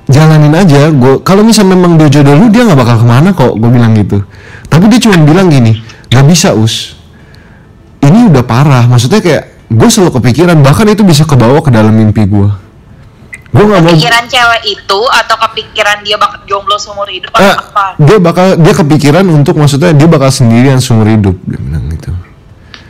jalanin 0.08 0.54
aja. 0.54 0.92
Gue 0.92 1.20
kalau 1.22 1.42
misal 1.42 1.66
memang 1.66 1.96
dia 1.96 2.12
jodoh 2.12 2.36
lu 2.36 2.52
dia 2.52 2.64
nggak 2.64 2.78
bakal 2.78 2.96
ke 3.02 3.08
mana 3.08 3.30
kok 3.32 3.56
gue 3.56 3.70
bilang 3.70 3.96
gitu. 3.96 4.22
Tapi 4.68 4.86
dia 4.88 5.00
cuma 5.00 5.18
bilang 5.20 5.48
gini 5.48 5.80
nggak 6.12 6.26
bisa 6.28 6.52
us. 6.52 6.94
Ini 8.00 8.30
udah 8.30 8.44
parah. 8.44 8.86
Maksudnya 8.86 9.20
kayak 9.20 9.44
gue 9.66 9.90
selalu 9.90 10.22
kepikiran 10.22 10.62
bahkan 10.62 10.86
itu 10.86 11.02
bisa 11.02 11.26
kebawa 11.26 11.58
ke 11.60 11.74
dalam 11.74 11.90
mimpi 11.90 12.22
gue 12.24 12.50
gue 13.50 13.64
nggak 13.64 13.82
mau 13.82 13.96
pikiran 13.96 14.28
cewek 14.28 14.62
itu 14.68 15.00
atau 15.00 15.36
kepikiran 15.42 16.04
dia 16.04 16.20
bakal 16.20 16.44
jomblo 16.44 16.76
seumur 16.76 17.08
hidup 17.08 17.32
atau 17.32 17.40
Eh, 17.42 17.56
apa? 17.56 17.86
dia 17.98 18.18
bakal 18.20 18.60
dia 18.60 18.74
kepikiran 18.76 19.26
untuk 19.26 19.56
maksudnya 19.56 19.96
dia 19.96 20.06
bakal 20.06 20.28
sendirian 20.28 20.78
seumur 20.78 21.08
hidup 21.08 21.34
dia 21.42 21.56
bilang 21.58 21.88
gitu 21.88 22.12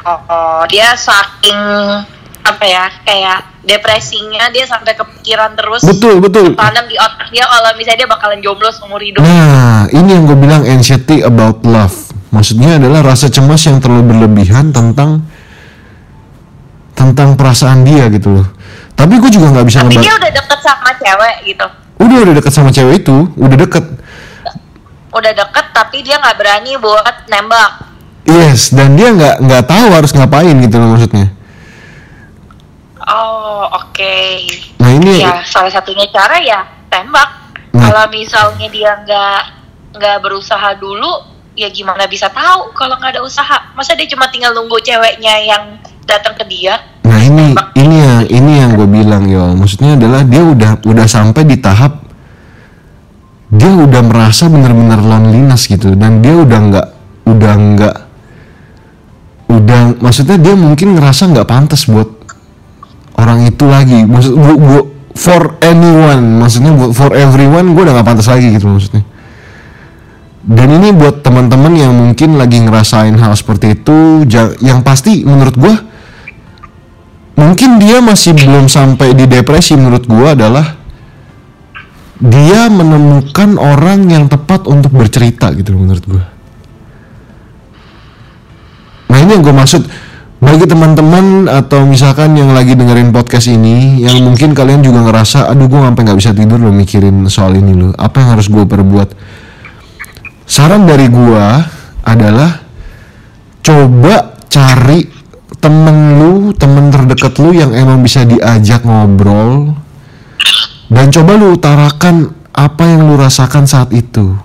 oh, 0.05 0.61
dia 0.69 0.93
saking 0.93 1.57
apa 2.45 2.61
ya 2.61 2.85
kayak 3.01 3.39
depresinya 3.65 4.53
dia 4.53 4.69
sampai 4.69 4.93
kepikiran 4.93 5.57
terus 5.57 5.81
betul 5.81 6.21
betul 6.21 6.53
tanam 6.53 6.85
di 6.85 6.93
otak 6.93 7.33
dia 7.33 7.41
kalau 7.41 7.73
misalnya 7.73 8.05
dia 8.05 8.09
bakalan 8.09 8.37
jomblo 8.37 8.69
seumur 8.69 9.01
hidup 9.01 9.25
Nah, 9.25 9.89
ini 9.89 10.13
yang 10.13 10.29
gue 10.29 10.37
bilang 10.37 10.61
anxiety 10.61 11.25
about 11.25 11.65
love. 11.65 11.97
Maksudnya 12.29 12.77
adalah 12.77 13.01
rasa 13.01 13.33
cemas 13.33 13.65
yang 13.65 13.81
terlalu 13.81 14.13
berlebihan 14.13 14.69
tentang 14.69 15.25
tentang 16.93 17.33
perasaan 17.33 17.81
dia 17.81 18.05
gitu 18.13 18.39
loh. 18.39 18.47
Tapi 18.93 19.17
gue 19.17 19.31
juga 19.33 19.51
nggak 19.51 19.65
bisa 19.65 19.79
tapi 19.81 19.97
ngebak. 19.97 20.05
dia 20.05 20.13
udah 20.15 20.31
deket 20.31 20.59
sama 20.61 20.89
cewek 20.95 21.35
gitu 21.49 21.67
Udah 21.95 22.17
udah 22.21 22.33
deket 22.35 22.53
sama 22.53 22.69
cewek 22.71 22.95
itu, 23.01 23.17
udah 23.35 23.57
deket. 23.57 23.85
udah 25.15 25.31
deket 25.31 25.65
tapi 25.71 26.03
dia 26.03 26.19
nggak 26.19 26.35
berani 26.35 26.75
buat 26.75 27.25
nembak 27.31 27.94
Yes, 28.25 28.73
dan 28.73 28.97
dia 28.97 29.13
nggak 29.13 29.45
nggak 29.45 29.63
tahu 29.69 29.87
harus 29.93 30.11
ngapain 30.17 30.57
gitu 30.57 30.75
loh 30.81 30.97
maksudnya. 30.97 31.29
oh 33.05 33.69
oke. 33.69 34.17
Nah 34.81 34.89
ini 34.97 35.21
ya 35.21 35.45
salah 35.45 35.69
satunya 35.69 36.09
cara 36.09 36.41
ya 36.41 36.65
tembak. 36.89 37.45
Nah. 37.75 37.91
kalau 37.91 38.05
misalnya 38.09 38.65
dia 38.71 38.97
nggak 39.03 39.41
nggak 39.99 40.17
berusaha 40.23 40.79
dulu 40.79 41.27
ya 41.59 41.67
gimana 41.69 42.07
bisa 42.09 42.31
tahu 42.33 42.73
kalau 42.73 42.97
nggak 42.97 43.19
ada 43.19 43.21
usaha? 43.21 43.71
Masa 43.77 43.93
dia 43.93 44.09
cuma 44.09 44.25
tinggal 44.33 44.57
nunggu 44.57 44.81
ceweknya 44.81 45.45
yang 45.45 45.77
datang 46.09 46.33
ke 46.33 46.49
dia? 46.49 46.81
Nah 47.05 47.21
ini 47.21 47.53
ini 47.77 47.95
yang 48.01 48.21
ini 48.25 48.51
yang 48.57 48.71
gue 48.73 48.89
bilang 48.89 49.29
yo, 49.29 49.53
maksudnya 49.53 49.93
adalah 49.93 50.25
dia 50.25 50.41
udah 50.41 50.71
udah 50.81 51.05
sampai 51.05 51.45
di 51.45 51.61
tahap 51.61 52.05
dia 53.53 53.71
udah 53.71 54.01
merasa 54.01 54.49
bener-bener 54.49 54.99
loneliness 54.99 55.69
gitu 55.69 55.93
dan 55.93 56.19
dia 56.19 56.33
udah 56.33 56.59
nggak 56.59 56.87
udah 57.29 57.53
nggak 57.53 57.95
udah 59.55 59.81
maksudnya 60.03 60.37
dia 60.37 60.53
mungkin 60.57 60.99
ngerasa 60.99 61.31
nggak 61.31 61.47
pantas 61.47 61.87
buat 61.87 62.09
orang 63.15 63.47
itu 63.47 63.65
lagi 63.65 64.03
maksud 64.03 64.33
bu, 64.35 64.53
bu- 64.59 64.87
for 65.15 65.55
anyone 65.63 66.43
maksudnya 66.43 66.75
buat 66.75 66.91
for 66.91 67.15
everyone 67.15 67.71
gue 67.71 67.83
udah 67.87 67.93
nggak 67.95 68.07
pantas 68.07 68.27
lagi 68.27 68.51
gitu 68.51 68.67
maksudnya 68.67 69.03
dan 70.45 70.69
ini 70.69 70.93
buat 70.93 71.25
teman-teman 71.25 71.73
yang 71.73 71.93
mungkin 71.95 72.37
lagi 72.37 72.61
ngerasain 72.61 73.17
hal 73.17 73.33
seperti 73.33 73.79
itu 73.81 74.27
yang 74.61 74.85
pasti 74.85 75.25
menurut 75.25 75.55
gue 75.57 75.73
mungkin 77.35 77.77
dia 77.79 77.99
masih 77.99 78.33
belum 78.33 78.71
sampai 78.71 79.11
di 79.11 79.27
depresi 79.27 79.75
menurut 79.75 80.07
gua 80.07 80.33
adalah 80.33 80.65
dia 82.15 82.71
menemukan 82.71 83.59
orang 83.59 84.07
yang 84.07 84.25
tepat 84.31 84.71
untuk 84.71 84.95
bercerita 84.95 85.51
gitu 85.51 85.75
menurut 85.75 86.03
gua. 86.07 86.23
Nah 89.09 89.17
ini 89.21 89.37
yang 89.37 89.43
gue 89.45 89.55
maksud, 89.55 89.85
bagi 90.45 90.67
teman-teman 90.67 91.47
atau 91.47 91.87
misalkan 91.87 92.35
yang 92.37 92.51
lagi 92.51 92.75
dengerin 92.75 93.09
podcast 93.09 93.47
ini 93.49 94.03
yang 94.03 94.19
mungkin 94.21 94.51
kalian 94.53 94.83
juga 94.83 95.01
ngerasa 95.07 95.49
aduh 95.49 95.65
gue 95.65 95.79
sampai 95.79 96.01
nggak 96.05 96.19
bisa 96.21 96.31
tidur 96.35 96.59
lo 96.59 96.69
mikirin 96.69 97.25
soal 97.31 97.55
ini 97.57 97.73
lo 97.73 97.95
apa 97.97 98.21
yang 98.21 98.29
harus 98.37 98.51
gue 98.51 98.61
perbuat? 98.61 99.09
Saran 100.45 100.85
dari 100.85 101.09
gue 101.09 101.45
adalah 102.05 102.61
coba 103.65 104.37
cari 104.45 105.09
temen 105.57 105.97
lu 106.21 106.53
temen 106.53 106.93
terdekat 106.93 107.33
lu 107.41 107.49
yang 107.49 107.73
emang 107.73 108.05
bisa 108.05 108.21
diajak 108.21 108.85
ngobrol 108.85 109.73
dan 110.93 111.09
coba 111.09 111.31
lu 111.41 111.57
utarakan 111.57 112.29
apa 112.53 112.83
yang 112.85 113.09
lu 113.09 113.17
rasakan 113.17 113.65
saat 113.65 113.89
itu 113.97 114.37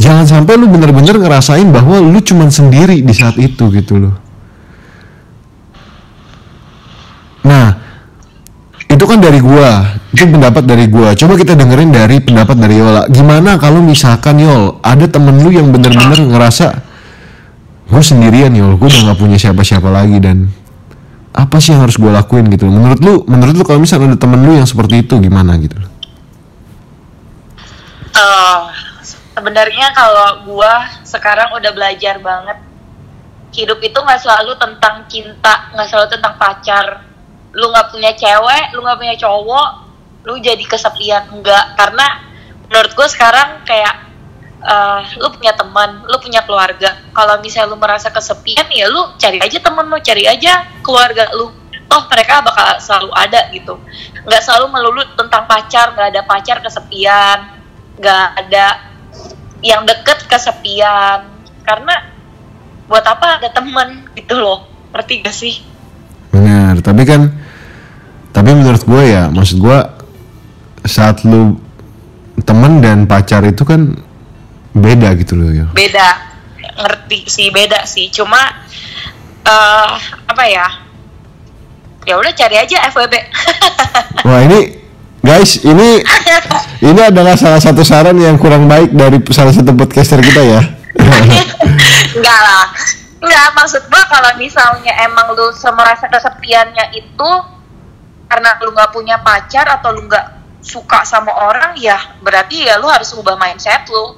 jangan 0.00 0.24
sampai 0.24 0.56
lu 0.56 0.66
bener-bener 0.66 1.20
ngerasain 1.20 1.68
bahwa 1.68 2.00
lu 2.00 2.18
cuman 2.24 2.48
sendiri 2.48 3.04
di 3.04 3.12
saat 3.12 3.36
itu 3.36 3.68
gitu 3.70 4.00
loh 4.00 4.14
Nah, 7.40 7.72
itu 8.84 9.04
kan 9.08 9.16
dari 9.16 9.40
gua, 9.40 9.96
itu 10.12 10.28
pendapat 10.28 10.62
dari 10.68 10.86
gua. 10.92 11.16
Coba 11.16 11.34
kita 11.40 11.56
dengerin 11.56 11.88
dari 11.88 12.20
pendapat 12.20 12.56
dari 12.58 12.76
Yola. 12.76 13.08
Gimana 13.08 13.56
kalau 13.56 13.80
misalkan 13.80 14.38
Yol, 14.44 14.76
ada 14.84 15.08
temen 15.08 15.40
lu 15.40 15.48
yang 15.48 15.72
bener-bener 15.72 16.20
ngerasa 16.20 16.84
gue 17.90 18.02
sendirian 18.04 18.54
Yol, 18.54 18.78
gue 18.78 18.86
udah 18.86 19.02
gak 19.10 19.18
punya 19.18 19.34
siapa-siapa 19.34 19.90
lagi 19.90 20.22
dan 20.22 20.46
apa 21.34 21.58
sih 21.58 21.74
yang 21.74 21.82
harus 21.86 21.98
gue 21.98 22.10
lakuin 22.10 22.46
gitu 22.50 22.70
Menurut 22.70 23.00
lu, 23.02 23.14
menurut 23.26 23.54
lu 23.54 23.62
kalau 23.66 23.82
misalnya 23.82 24.14
ada 24.14 24.18
temen 24.18 24.42
lu 24.46 24.54
yang 24.54 24.66
seperti 24.66 25.02
itu 25.06 25.18
gimana 25.18 25.58
gitu 25.58 25.78
Uh, 28.10 28.59
sebenarnya 29.36 29.94
kalau 29.94 30.44
gua 30.46 30.88
sekarang 31.06 31.54
udah 31.54 31.70
belajar 31.74 32.18
banget 32.18 32.70
hidup 33.50 33.82
itu 33.82 33.98
nggak 33.98 34.20
selalu 34.22 34.54
tentang 34.56 35.06
cinta, 35.10 35.70
nggak 35.74 35.88
selalu 35.90 36.08
tentang 36.14 36.34
pacar. 36.38 36.86
Lu 37.50 37.66
nggak 37.74 37.90
punya 37.90 38.14
cewek, 38.14 38.64
lu 38.78 38.86
nggak 38.86 38.98
punya 38.98 39.16
cowok, 39.18 39.70
lu 40.26 40.38
jadi 40.38 40.62
kesepian 40.62 41.34
enggak? 41.34 41.74
Karena 41.74 42.06
menurut 42.70 42.92
gue 42.94 43.08
sekarang 43.10 43.66
kayak 43.66 44.06
uh, 44.62 45.02
lu 45.18 45.34
punya 45.34 45.50
teman, 45.58 46.06
lu 46.06 46.16
punya 46.22 46.46
keluarga. 46.46 46.94
Kalau 47.10 47.42
misalnya 47.42 47.74
lu 47.74 47.78
merasa 47.78 48.14
kesepian 48.14 48.70
ya 48.70 48.86
lu 48.86 49.18
cari 49.18 49.42
aja 49.42 49.58
temen 49.58 49.86
lu, 49.90 49.98
cari 49.98 50.24
aja 50.30 50.70
keluarga 50.86 51.26
lu. 51.34 51.50
Toh 51.90 52.06
mereka 52.06 52.38
bakal 52.46 52.78
selalu 52.78 53.10
ada 53.18 53.50
gitu. 53.50 53.74
Nggak 54.22 54.42
selalu 54.46 54.66
melulu 54.70 55.02
tentang 55.18 55.50
pacar, 55.50 55.90
nggak 55.90 56.14
ada 56.14 56.22
pacar 56.22 56.62
kesepian, 56.62 57.50
nggak 57.98 58.26
ada 58.46 58.89
yang 59.64 59.84
deket 59.84 60.26
kesepian. 60.26 61.28
Karena 61.64 61.94
buat 62.90 63.04
apa 63.06 63.38
ada 63.38 63.48
teman 63.54 64.10
gitu 64.18 64.34
loh, 64.34 64.66
ngerti 64.90 65.22
gak 65.22 65.36
sih? 65.36 65.54
Benar, 66.34 66.82
tapi 66.82 67.02
kan 67.06 67.30
tapi 68.30 68.50
menurut 68.54 68.82
gue 68.82 69.02
ya, 69.10 69.26
maksud 69.30 69.58
gue 69.58 69.78
saat 70.86 71.22
lu 71.26 71.58
temen 72.42 72.80
dan 72.80 73.04
pacar 73.04 73.44
itu 73.44 73.62
kan 73.66 73.94
beda 74.72 75.14
gitu 75.18 75.34
loh 75.36 75.50
ya. 75.50 75.66
Beda, 75.74 76.08
ngerti 76.78 77.26
sih 77.26 77.48
beda 77.50 77.84
sih. 77.84 78.08
Cuma 78.10 78.38
eh 79.44 79.92
apa 80.26 80.44
ya? 80.46 80.66
Ya 82.08 82.16
udah 82.16 82.32
cari 82.32 82.56
aja 82.56 82.90
FWB. 82.90 83.14
Wah 84.26 84.40
ini 84.46 84.80
guys 85.20 85.60
ini 85.62 86.00
ini 86.80 87.00
adalah 87.00 87.36
salah 87.36 87.60
satu 87.60 87.84
saran 87.84 88.16
yang 88.16 88.40
kurang 88.40 88.64
baik 88.64 88.92
dari 88.96 89.20
salah 89.30 89.52
satu 89.52 89.76
podcaster 89.76 90.16
kita 90.24 90.40
ya. 90.40 90.60
Enggak 92.16 92.40
lah. 92.40 92.66
Enggak, 93.20 93.48
maksud 93.52 93.82
gua 93.92 94.02
kalau 94.08 94.32
misalnya 94.40 94.96
emang 95.04 95.36
lu 95.36 95.52
semerasa 95.52 96.08
kesepiannya 96.08 96.96
itu 96.96 97.30
karena 98.32 98.56
lu 98.64 98.72
nggak 98.72 98.90
punya 98.96 99.20
pacar 99.20 99.68
atau 99.68 99.92
lu 99.92 100.08
nggak 100.08 100.40
suka 100.64 101.04
sama 101.04 101.32
orang 101.32 101.76
ya 101.76 101.96
berarti 102.20 102.64
ya 102.64 102.80
lu 102.80 102.88
harus 102.88 103.12
ubah 103.12 103.36
mindset 103.36 103.84
lu. 103.92 104.16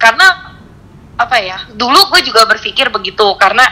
Karena 0.00 0.56
apa 1.20 1.36
ya? 1.36 1.68
Dulu 1.68 2.08
gue 2.16 2.24
juga 2.24 2.48
berpikir 2.48 2.88
begitu 2.88 3.28
karena 3.36 3.68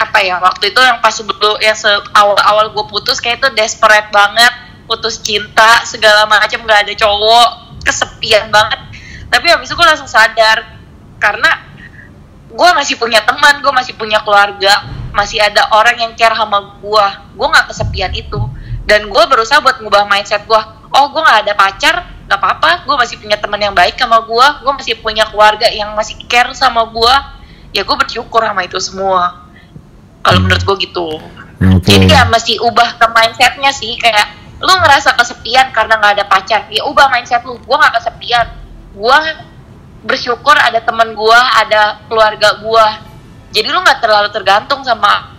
apa 0.00 0.18
ya 0.24 0.42
waktu 0.42 0.74
itu 0.74 0.80
yang 0.82 0.98
pas 0.98 1.14
sebelum 1.14 1.60
yang 1.62 1.76
awal-awal 2.16 2.72
gue 2.74 2.84
putus 2.90 3.22
kayak 3.22 3.38
itu 3.38 3.48
desperate 3.54 4.08
banget 4.10 4.69
putus 4.90 5.22
cinta 5.22 5.86
segala 5.86 6.26
macam 6.26 6.66
nggak 6.66 6.90
ada 6.90 6.94
cowok 6.98 7.48
kesepian 7.86 8.50
banget. 8.50 8.82
Tapi 9.30 9.46
habis 9.46 9.70
itu 9.70 9.78
gue 9.78 9.86
langsung 9.86 10.10
sadar 10.10 10.66
karena 11.22 11.70
gue 12.50 12.70
masih 12.74 12.98
punya 12.98 13.22
teman 13.22 13.62
gue 13.62 13.70
masih 13.70 13.94
punya 13.94 14.18
keluarga 14.26 14.82
masih 15.14 15.38
ada 15.38 15.70
orang 15.70 15.94
yang 16.02 16.12
care 16.18 16.34
sama 16.34 16.82
gue 16.82 17.06
gue 17.38 17.46
nggak 17.46 17.66
kesepian 17.70 18.10
itu. 18.18 18.42
Dan 18.82 19.06
gue 19.06 19.24
berusaha 19.30 19.62
buat 19.62 19.78
ngubah 19.78 20.10
mindset 20.10 20.42
gue 20.50 20.60
oh 20.90 21.06
gue 21.14 21.22
nggak 21.22 21.40
ada 21.46 21.54
pacar 21.54 21.94
nggak 22.26 22.40
apa-apa. 22.42 22.82
Gue 22.82 22.98
masih 22.98 23.22
punya 23.22 23.38
teman 23.38 23.62
yang 23.62 23.74
baik 23.78 23.94
sama 23.94 24.26
gue 24.26 24.46
gue 24.66 24.72
masih 24.74 24.98
punya 24.98 25.22
keluarga 25.30 25.70
yang 25.70 25.94
masih 25.94 26.18
care 26.26 26.50
sama 26.58 26.82
gue 26.90 27.14
ya 27.70 27.86
gue 27.86 27.94
bersyukur 27.94 28.42
sama 28.42 28.66
itu 28.66 28.82
semua. 28.82 29.46
Kalau 30.26 30.42
menurut 30.42 30.66
gue 30.66 30.76
gitu. 30.90 31.22
Oke. 31.60 31.92
jadi 31.92 32.08
ya 32.08 32.22
mesti 32.24 32.56
ubah 32.56 32.96
ke 32.96 33.06
mindsetnya 33.12 33.68
sih 33.68 34.00
kayak 34.00 34.32
lu 34.60 34.72
ngerasa 34.76 35.16
kesepian 35.16 35.72
karena 35.72 35.96
nggak 35.96 36.12
ada 36.20 36.24
pacar? 36.28 36.68
Ya 36.68 36.84
ubah 36.84 37.08
mindset 37.08 37.42
lu. 37.48 37.56
Gue 37.64 37.76
nggak 37.76 37.96
kesepian. 37.96 38.46
Gue 38.92 39.18
bersyukur 40.04 40.56
ada 40.56 40.80
teman 40.80 41.12
gue 41.12 41.40
ada 41.60 42.00
keluarga 42.08 42.56
gue 42.56 42.86
jadi 43.50 43.66
lu 43.66 43.82
nggak 43.82 43.98
terlalu 43.98 44.28
tergantung 44.30 44.80
sama 44.86 45.34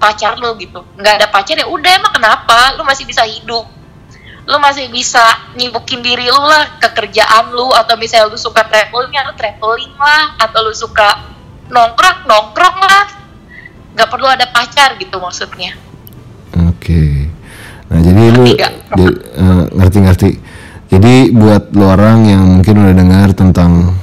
pacar 0.00 0.40
lu 0.40 0.56
gitu. 0.56 0.80
Nggak 0.96 1.14
ada 1.20 1.26
pacar 1.28 1.54
ya 1.60 1.68
udah 1.68 1.92
emang 2.00 2.12
kenapa? 2.16 2.80
Lu 2.80 2.82
masih 2.82 3.04
bisa 3.04 3.28
hidup. 3.28 3.68
Lu 4.48 4.56
masih 4.58 4.90
bisa 4.90 5.22
nyibukin 5.54 6.02
diri 6.02 6.26
lu 6.32 6.42
lah 6.42 6.80
ke 6.80 6.88
kerjaan 6.96 7.52
lu. 7.52 7.68
Atau 7.76 8.00
misalnya 8.00 8.32
lu 8.32 8.40
suka 8.40 8.64
traveling 8.64 9.12
ya 9.12 9.28
lu 9.28 9.36
traveling 9.36 9.92
lah. 10.00 10.40
Atau 10.40 10.64
lu 10.64 10.72
suka 10.72 11.28
nongkrong 11.68 12.24
nongkrong 12.24 12.76
lah. 12.80 13.04
Nggak 13.92 14.08
perlu 14.08 14.26
ada 14.32 14.48
pacar 14.48 14.96
gitu 14.96 15.20
maksudnya. 15.20 15.76
Nah 17.92 18.00
jadi 18.00 18.22
lu 18.32 18.44
jadi, 18.48 19.06
eh, 19.36 19.62
ngerti-ngerti. 19.76 20.30
Jadi 20.92 21.32
buat 21.32 21.72
lo 21.72 21.92
orang 21.92 22.28
yang 22.28 22.44
mungkin 22.60 22.84
udah 22.84 22.94
dengar 22.96 23.28
tentang 23.32 23.96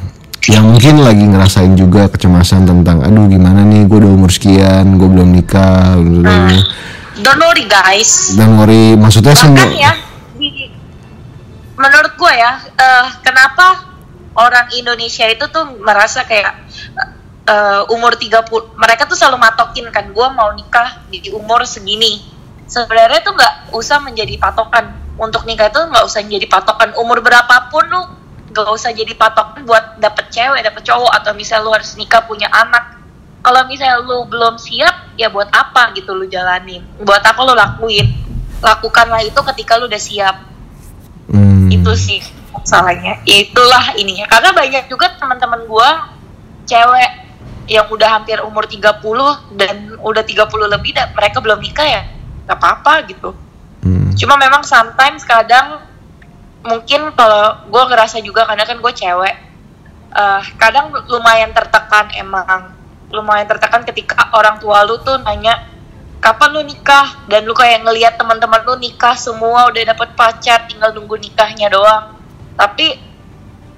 yang 0.50 0.66
mungkin 0.66 1.06
lagi 1.06 1.22
ngerasain 1.22 1.78
juga 1.78 2.10
kecemasan 2.10 2.66
tentang 2.66 3.06
aduh 3.06 3.30
gimana 3.30 3.62
nih? 3.66 3.86
Gue 3.86 4.02
udah 4.02 4.12
umur 4.14 4.34
sekian 4.34 4.98
gue 4.98 5.10
belum 5.10 5.30
nikah 5.34 5.98
Nah, 5.98 6.58
don't 7.22 7.42
worry 7.42 7.70
guys. 7.70 8.34
Dan 8.34 8.58
worry. 8.58 8.98
Maksudnya 8.98 9.38
semua 9.38 9.62
bahkan 9.62 9.70
ya 9.78 9.94
di, 10.40 10.72
menurut 11.76 12.14
gue 12.16 12.34
ya 12.34 12.52
eh, 12.64 13.08
kenapa 13.22 13.86
orang 14.40 14.72
Indonesia 14.74 15.28
itu 15.28 15.46
tuh 15.52 15.78
merasa 15.84 16.24
kayak 16.24 16.56
eh, 17.46 17.82
umur 17.94 18.16
30 18.16 18.80
mereka 18.80 19.06
tuh 19.06 19.20
selalu 19.20 19.38
matokin 19.44 19.92
kan 19.92 20.10
gue 20.10 20.28
mau 20.34 20.50
nikah 20.56 21.04
di 21.12 21.30
umur 21.36 21.68
segini 21.68 22.39
sebenarnya 22.70 23.20
tuh 23.26 23.34
nggak 23.34 23.74
usah 23.74 23.98
menjadi 24.00 24.38
patokan. 24.38 24.94
Untuk 25.20 25.44
nikah 25.44 25.68
itu 25.68 25.82
nggak 25.82 26.06
usah 26.06 26.24
jadi 26.24 26.48
patokan. 26.48 26.96
Umur 26.96 27.20
berapapun 27.20 27.84
lu 27.90 28.02
nggak 28.54 28.70
usah 28.72 28.94
jadi 28.96 29.12
patokan 29.18 29.66
buat 29.66 30.00
dapet 30.00 30.32
cewek 30.32 30.64
dapet 30.64 30.82
cowok 30.86 31.12
atau 31.22 31.36
misalnya 31.36 31.66
lu 31.68 31.72
harus 31.76 31.98
nikah 31.98 32.24
punya 32.24 32.48
anak. 32.54 33.02
Kalau 33.44 33.66
misalnya 33.68 34.00
lu 34.00 34.24
belum 34.30 34.56
siap 34.62 35.18
ya 35.20 35.28
buat 35.34 35.50
apa 35.52 35.92
gitu 35.98 36.16
lu 36.16 36.30
jalanin? 36.30 36.86
Buat 37.02 37.26
apa 37.26 37.40
lu 37.44 37.58
lakuin? 37.58 38.08
Lakukanlah 38.64 39.26
itu 39.26 39.40
ketika 39.54 39.76
lu 39.76 39.90
udah 39.90 40.00
siap. 40.00 40.36
Hmm, 41.30 41.68
itu 41.68 41.92
sih 42.00 42.22
salahnya 42.64 43.20
itulah 43.28 43.98
ininya. 44.00 44.30
Karena 44.30 44.56
banyak 44.56 44.88
juga 44.88 45.12
teman-teman 45.20 45.68
gua 45.68 46.16
cewek 46.64 47.28
yang 47.70 47.86
udah 47.86 48.10
hampir 48.18 48.42
umur 48.42 48.66
30 48.66 48.98
dan 49.56 49.94
udah 50.02 50.24
30 50.26 50.48
lebih 50.74 50.92
dan 50.98 51.14
mereka 51.14 51.38
belum 51.38 51.62
nikah 51.62 51.86
ya 51.86 52.02
nggak 52.50 52.58
apa-apa 52.58 53.06
gitu. 53.06 53.30
Hmm, 53.86 54.10
cuma 54.18 54.42
memang 54.42 54.66
sometimes 54.66 55.22
kadang 55.22 55.86
mungkin 56.66 57.14
kalau 57.14 57.62
gue 57.70 57.84
ngerasa 57.94 58.26
juga 58.26 58.50
karena 58.50 58.66
kan 58.66 58.82
gue 58.82 58.90
cewek 58.90 59.36
eh, 60.18 60.42
kadang 60.58 60.90
lumayan 61.06 61.54
tertekan 61.54 62.10
emang. 62.18 62.74
Lumayan 63.14 63.46
tertekan 63.46 63.86
ketika 63.86 64.34
orang 64.34 64.58
tua 64.58 64.82
lu 64.82 64.98
tuh 65.06 65.22
nanya 65.22 65.62
kapan 66.18 66.50
lu 66.58 66.62
nikah? 66.66 67.30
Dan 67.30 67.46
lu 67.46 67.54
kayak 67.54 67.86
ngelihat 67.86 68.18
teman-teman 68.18 68.66
lu 68.66 68.82
nikah 68.82 69.14
semua 69.14 69.70
udah 69.70 69.84
dapet 69.86 70.10
pacar 70.18 70.66
tinggal 70.66 70.90
nunggu 70.90 71.22
nikahnya 71.22 71.70
doang. 71.70 72.18
Tapi 72.58 72.98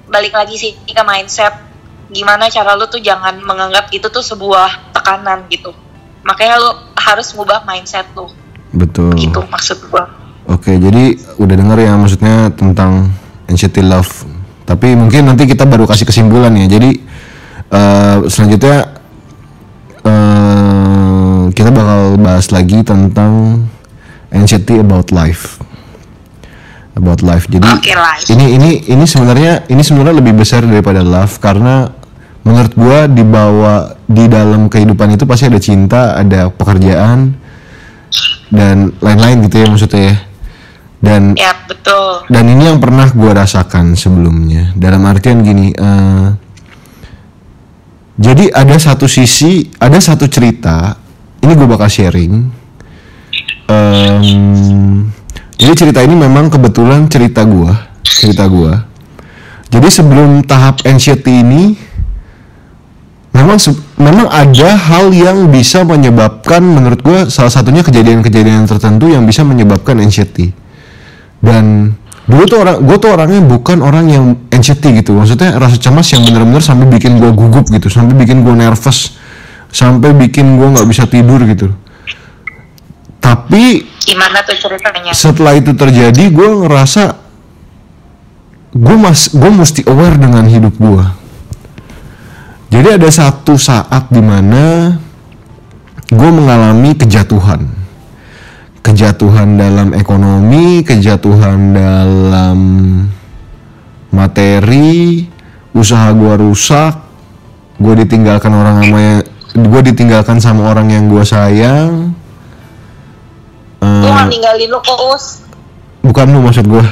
balik 0.08 0.32
lagi 0.32 0.56
sih 0.56 0.72
ke 0.80 1.04
mindset 1.04 1.56
gimana 2.12 2.52
cara 2.52 2.76
lu 2.76 2.88
tuh 2.88 3.00
jangan 3.00 3.40
menganggap 3.40 3.92
itu 3.92 4.08
tuh 4.08 4.24
sebuah 4.24 4.96
tekanan 4.96 5.44
gitu. 5.52 5.76
Makanya 6.24 6.56
lu 6.60 6.72
harus 6.96 7.36
ngubah 7.36 7.68
mindset 7.68 8.08
lu 8.16 8.41
betul 8.72 9.12
gitu 9.16 9.42
maksud 9.52 9.80
gua 9.92 10.08
Oke, 10.52 10.76
jadi 10.76 11.16
udah 11.38 11.56
denger 11.56 11.78
ya 11.80 11.94
maksudnya 11.96 12.52
tentang 12.52 13.14
NCT 13.48 13.88
Love. 13.88 14.26
Tapi 14.68 14.98
mungkin 15.00 15.30
nanti 15.30 15.48
kita 15.48 15.64
baru 15.64 15.88
kasih 15.88 16.04
kesimpulan 16.04 16.52
ya. 16.58 16.66
Jadi 16.68 16.98
eh, 17.72 18.18
selanjutnya 18.28 18.78
eh, 20.02 21.42
kita 21.56 21.70
bakal 21.72 22.20
bahas 22.20 22.52
lagi 22.52 22.84
tentang 22.84 23.64
anxiety 24.34 24.80
about 24.82 25.14
life 25.14 25.60
about 26.96 27.24
life 27.24 27.48
jadi 27.48 27.68
Oke, 27.72 27.96
life. 27.96 28.28
ini 28.32 28.56
ini 28.56 28.70
ini 28.88 29.06
sebenarnya 29.08 29.68
ini 29.72 29.80
sebenarnya 29.84 30.16
lebih 30.20 30.34
besar 30.44 30.64
daripada 30.64 31.04
love 31.04 31.40
karena 31.40 31.88
menurut 32.44 32.74
gua 32.76 33.08
dibawa 33.08 33.96
di 34.08 34.28
dalam 34.28 34.68
kehidupan 34.68 35.16
itu 35.16 35.24
pasti 35.24 35.48
ada 35.48 35.60
cinta 35.62 36.20
ada 36.20 36.52
pekerjaan 36.52 37.38
dan 38.52 38.92
lain-lain 39.00 39.48
gitu 39.48 39.56
ya 39.64 39.68
maksudnya 39.72 40.04
ya. 40.04 40.18
Dan 41.02 41.34
Ya 41.34 41.52
betul. 41.66 42.30
dan 42.30 42.46
ini 42.46 42.70
yang 42.70 42.78
pernah 42.78 43.10
gue 43.10 43.32
rasakan 43.34 43.98
sebelumnya. 43.98 44.70
Dalam 44.78 45.02
artian 45.10 45.42
gini 45.42 45.74
eh, 45.74 46.28
jadi 48.22 48.54
ada 48.54 48.78
satu 48.78 49.10
sisi 49.10 49.66
ada 49.82 49.98
satu 49.98 50.30
cerita 50.30 50.94
ini 51.42 51.58
gue 51.58 51.66
bakal 51.66 51.90
sharing. 51.90 52.34
Em, 53.72 55.08
jadi 55.56 55.74
cerita 55.78 56.04
ini 56.04 56.18
memang 56.18 56.52
kebetulan 56.52 57.08
cerita 57.08 57.46
gue 57.46 57.72
cerita 58.04 58.50
gue 58.50 58.74
jadi 59.72 59.88
sebelum 59.88 60.44
tahap 60.44 60.84
anxiety 60.84 61.40
ini 61.40 61.78
memang 63.32 63.56
memang 64.02 64.26
ada 64.28 64.74
hal 64.74 65.14
yang 65.14 65.48
bisa 65.54 65.86
menyebabkan 65.86 66.66
menurut 66.66 67.00
gue 67.06 67.20
salah 67.30 67.54
satunya 67.54 67.86
kejadian-kejadian 67.86 68.66
tertentu 68.66 69.14
yang 69.14 69.24
bisa 69.30 69.46
menyebabkan 69.46 70.02
anxiety. 70.02 70.52
Dan 71.42 71.94
dulu 72.26 72.44
tuh 72.50 72.58
orang 72.66 72.82
gue 72.82 72.98
tuh 72.98 73.10
orangnya 73.14 73.42
bukan 73.46 73.82
orang 73.86 74.06
yang 74.10 74.26
anxiety 74.50 74.98
gitu. 75.00 75.14
Maksudnya 75.14 75.56
rasa 75.62 75.78
cemas 75.78 76.10
yang 76.10 76.26
bener-bener 76.26 76.62
sampai 76.66 76.90
bikin 76.90 77.22
gue 77.22 77.32
gugup 77.32 77.70
gitu 77.70 77.88
sampai 77.88 78.18
bikin 78.18 78.42
gue 78.42 78.54
nervous 78.58 79.16
sampai 79.72 80.12
bikin 80.18 80.60
gue 80.60 80.68
nggak 80.68 80.88
bisa 80.90 81.06
tidur 81.08 81.40
gitu. 81.48 81.72
Tapi 83.22 83.86
Gimana 84.02 84.42
tuh 84.42 84.58
ceritanya? 84.58 85.14
setelah 85.14 85.54
itu 85.54 85.72
terjadi 85.78 86.24
gue 86.34 86.50
ngerasa 86.66 87.16
gue 88.74 88.96
mas 88.98 89.30
gue 89.30 89.52
mesti 89.52 89.86
aware 89.86 90.18
dengan 90.18 90.48
hidup 90.50 90.74
gue 90.74 91.06
jadi 92.72 92.96
ada 92.96 93.10
satu 93.12 93.60
saat 93.60 94.08
di 94.08 94.24
mana 94.24 94.96
gue 96.08 96.30
mengalami 96.32 96.96
kejatuhan. 96.96 97.68
Kejatuhan 98.82 99.60
dalam 99.60 99.94
ekonomi 99.94 100.82
kejatuhan 100.82 101.76
dalam 101.76 102.58
materi 104.10 105.28
usaha 105.72 106.12
gue 106.12 106.34
rusak 106.36 106.94
gue 107.78 107.94
ditinggalkan 108.04 108.52
orang 108.52 108.82
sama 108.84 109.04
gue 109.52 109.82
ditinggalkan 109.86 110.38
sama 110.40 110.72
orang 110.72 110.90
yang 110.90 111.06
gue 111.08 111.22
sayang. 111.22 112.16
Gue 113.82 113.88
Eh, 114.02 114.10
nggak 114.10 114.28
ninggalin 114.30 114.70
lo 114.70 114.80
kok, 114.80 115.00
Us. 115.12 115.26
bukan 116.02 116.26
lu 116.30 116.40
maksud 116.42 116.66
gue 116.66 116.86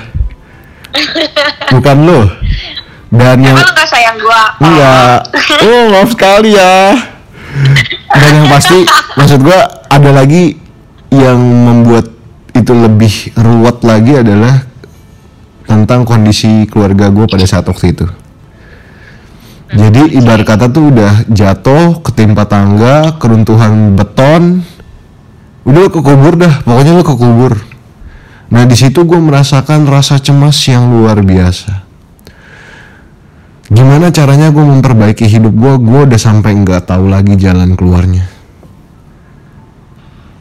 bukan 1.74 1.98
lu 2.02 2.20
dan 3.10 3.42
yang 3.42 3.58
Emang 3.58 3.66
lo 3.66 3.74
gak 3.74 3.90
sayang 3.90 4.18
gue? 4.22 4.42
enggak 4.62 5.18
oh. 5.66 5.86
Maaf 5.90 6.10
sekali 6.14 6.50
ya. 6.54 6.94
Dan 8.10 8.32
yang 8.38 8.48
pasti 8.50 8.78
maksud 9.18 9.40
gue 9.42 9.60
ada 9.90 10.10
lagi 10.14 10.54
yang 11.10 11.40
membuat 11.42 12.06
itu 12.54 12.74
lebih 12.74 13.34
ruwet 13.34 13.82
lagi 13.82 14.14
adalah 14.22 14.66
tentang 15.66 16.06
kondisi 16.06 16.70
keluarga 16.70 17.10
gue 17.10 17.26
pada 17.26 17.46
saat 17.50 17.66
waktu 17.66 17.98
itu. 17.98 18.06
Jadi 19.70 20.18
ibarat 20.18 20.46
kata 20.46 20.66
tuh 20.70 20.90
udah 20.90 21.30
jatuh 21.30 22.02
ketimpa 22.02 22.46
tangga 22.50 23.18
keruntuhan 23.22 23.94
beton 23.94 24.66
udah 25.70 25.82
lu 25.86 25.90
kekubur 25.94 26.34
dah 26.34 26.66
pokoknya 26.66 26.92
lu 26.98 27.04
kekubur 27.06 27.54
nah 28.50 28.66
di 28.66 28.74
situ 28.74 29.06
gue 29.06 29.20
merasakan 29.22 29.86
rasa 29.86 30.18
cemas 30.18 30.58
yang 30.66 30.90
luar 30.90 31.22
biasa 31.22 31.86
gimana 33.70 34.10
caranya 34.10 34.50
gue 34.50 34.66
memperbaiki 34.66 35.30
hidup 35.30 35.54
gue 35.54 35.74
gue 35.78 36.02
udah 36.10 36.20
sampai 36.20 36.58
nggak 36.58 36.90
tahu 36.90 37.06
lagi 37.06 37.38
jalan 37.38 37.78
keluarnya. 37.78 38.26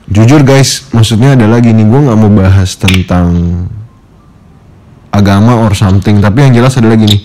Jujur 0.09 0.41
guys 0.41 0.89
maksudnya 0.97 1.37
adalah 1.37 1.61
gini 1.61 1.85
gue 1.85 2.01
nggak 2.09 2.17
mau 2.17 2.33
bahas 2.33 2.73
tentang 2.81 3.29
agama 5.13 5.61
or 5.61 5.77
something. 5.77 6.25
Tapi 6.25 6.49
yang 6.49 6.53
jelas 6.57 6.81
adalah 6.81 6.97
gini 6.97 7.21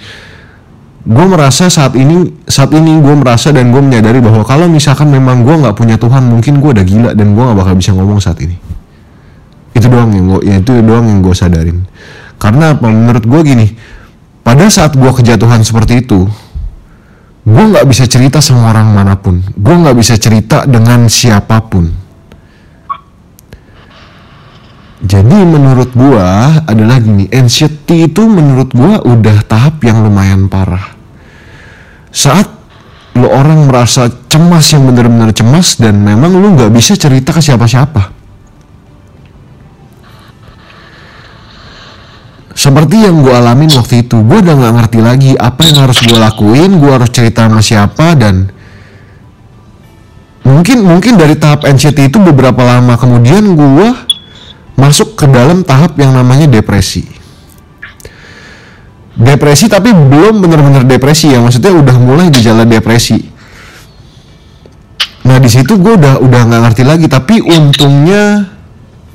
gue 1.04 1.26
merasa 1.28 1.68
saat 1.68 2.00
ini 2.00 2.32
saat 2.48 2.72
ini 2.72 2.96
gue 3.04 3.16
merasa 3.20 3.52
dan 3.52 3.76
gue 3.76 3.84
menyadari 3.84 4.24
bahwa 4.24 4.48
kalau 4.48 4.72
misalkan 4.72 5.12
memang 5.12 5.44
gue 5.44 5.52
nggak 5.52 5.76
punya 5.76 6.00
Tuhan 6.00 6.32
mungkin 6.32 6.64
gue 6.64 6.70
udah 6.80 6.86
gila 6.88 7.12
dan 7.12 7.36
gue 7.36 7.44
nggak 7.44 7.60
bakal 7.60 7.76
bisa 7.76 7.92
ngomong 7.92 8.24
saat 8.24 8.40
ini. 8.40 8.56
Itu 9.76 9.88
doang 9.92 10.12
yang 10.16 10.26
gue 10.32 10.42
ya 10.48 10.56
itu 10.60 10.72
doang 10.80 11.08
yang 11.08 11.20
gue 11.20 11.36
sadarin. 11.36 11.84
Karena 12.40 12.76
apa? 12.76 12.88
Menurut 12.88 13.24
gue 13.24 13.42
gini 13.44 13.68
pada 14.44 14.68
saat 14.68 14.94
gue 14.94 15.12
kejatuhan 15.12 15.64
seperti 15.64 16.04
itu 16.04 16.28
gue 17.44 17.64
nggak 17.76 17.88
bisa 17.88 18.08
cerita 18.08 18.40
sama 18.40 18.72
orang 18.72 18.96
mana 18.96 19.20
pun. 19.20 19.44
Gue 19.44 19.76
nggak 19.76 20.00
bisa 20.00 20.16
cerita 20.16 20.64
dengan 20.64 21.12
siapa 21.12 21.60
pun. 21.68 21.92
Jadi 25.04 25.38
menurut 25.44 25.92
gue 25.92 26.28
adalah 26.64 27.04
gini 27.04 27.28
anxiety 27.28 28.08
itu 28.08 28.24
menurut 28.24 28.72
gue 28.72 28.94
udah 29.04 29.44
tahap 29.44 29.84
yang 29.84 30.00
lumayan 30.00 30.48
parah. 30.48 30.96
Saat 32.08 32.48
lo 33.20 33.28
orang 33.28 33.68
merasa 33.68 34.08
cemas 34.32 34.72
yang 34.72 34.88
benar-benar 34.88 35.36
cemas 35.36 35.76
dan 35.76 36.00
memang 36.00 36.32
lo 36.32 36.48
nggak 36.56 36.72
bisa 36.72 36.96
cerita 36.96 37.36
ke 37.36 37.44
siapa-siapa 37.44 38.23
seperti 42.64 43.04
yang 43.04 43.20
gue 43.20 43.36
alamin 43.36 43.68
waktu 43.76 44.08
itu 44.08 44.24
gue 44.24 44.40
udah 44.40 44.56
nggak 44.56 44.74
ngerti 44.80 45.00
lagi 45.04 45.32
apa 45.36 45.68
yang 45.68 45.84
harus 45.84 46.00
gue 46.00 46.16
lakuin 46.16 46.80
gue 46.80 46.92
harus 46.96 47.12
cerita 47.12 47.44
sama 47.52 47.60
siapa 47.60 48.16
dan 48.16 48.48
mungkin 50.48 50.88
mungkin 50.88 51.20
dari 51.20 51.36
tahap 51.36 51.68
anxiety 51.68 52.08
itu 52.08 52.24
beberapa 52.24 52.64
lama 52.64 52.96
kemudian 52.96 53.52
gue 53.60 53.88
masuk 54.80 55.20
ke 55.20 55.28
dalam 55.28 55.68
tahap 55.68 56.00
yang 56.00 56.16
namanya 56.16 56.48
depresi. 56.48 57.04
Depresi 59.14 59.68
tapi 59.68 59.92
belum 59.92 60.40
benar-benar 60.40 60.88
depresi 60.88 61.36
ya 61.36 61.44
maksudnya 61.44 61.76
udah 61.76 61.96
mulai 62.00 62.32
gejala 62.32 62.64
depresi. 62.64 63.28
Nah 65.28 65.36
di 65.36 65.52
situ 65.52 65.76
gue 65.76 66.00
udah 66.00 66.24
udah 66.24 66.42
nggak 66.48 66.62
ngerti 66.64 66.84
lagi 66.88 67.12
tapi 67.12 67.44
untungnya 67.44 68.53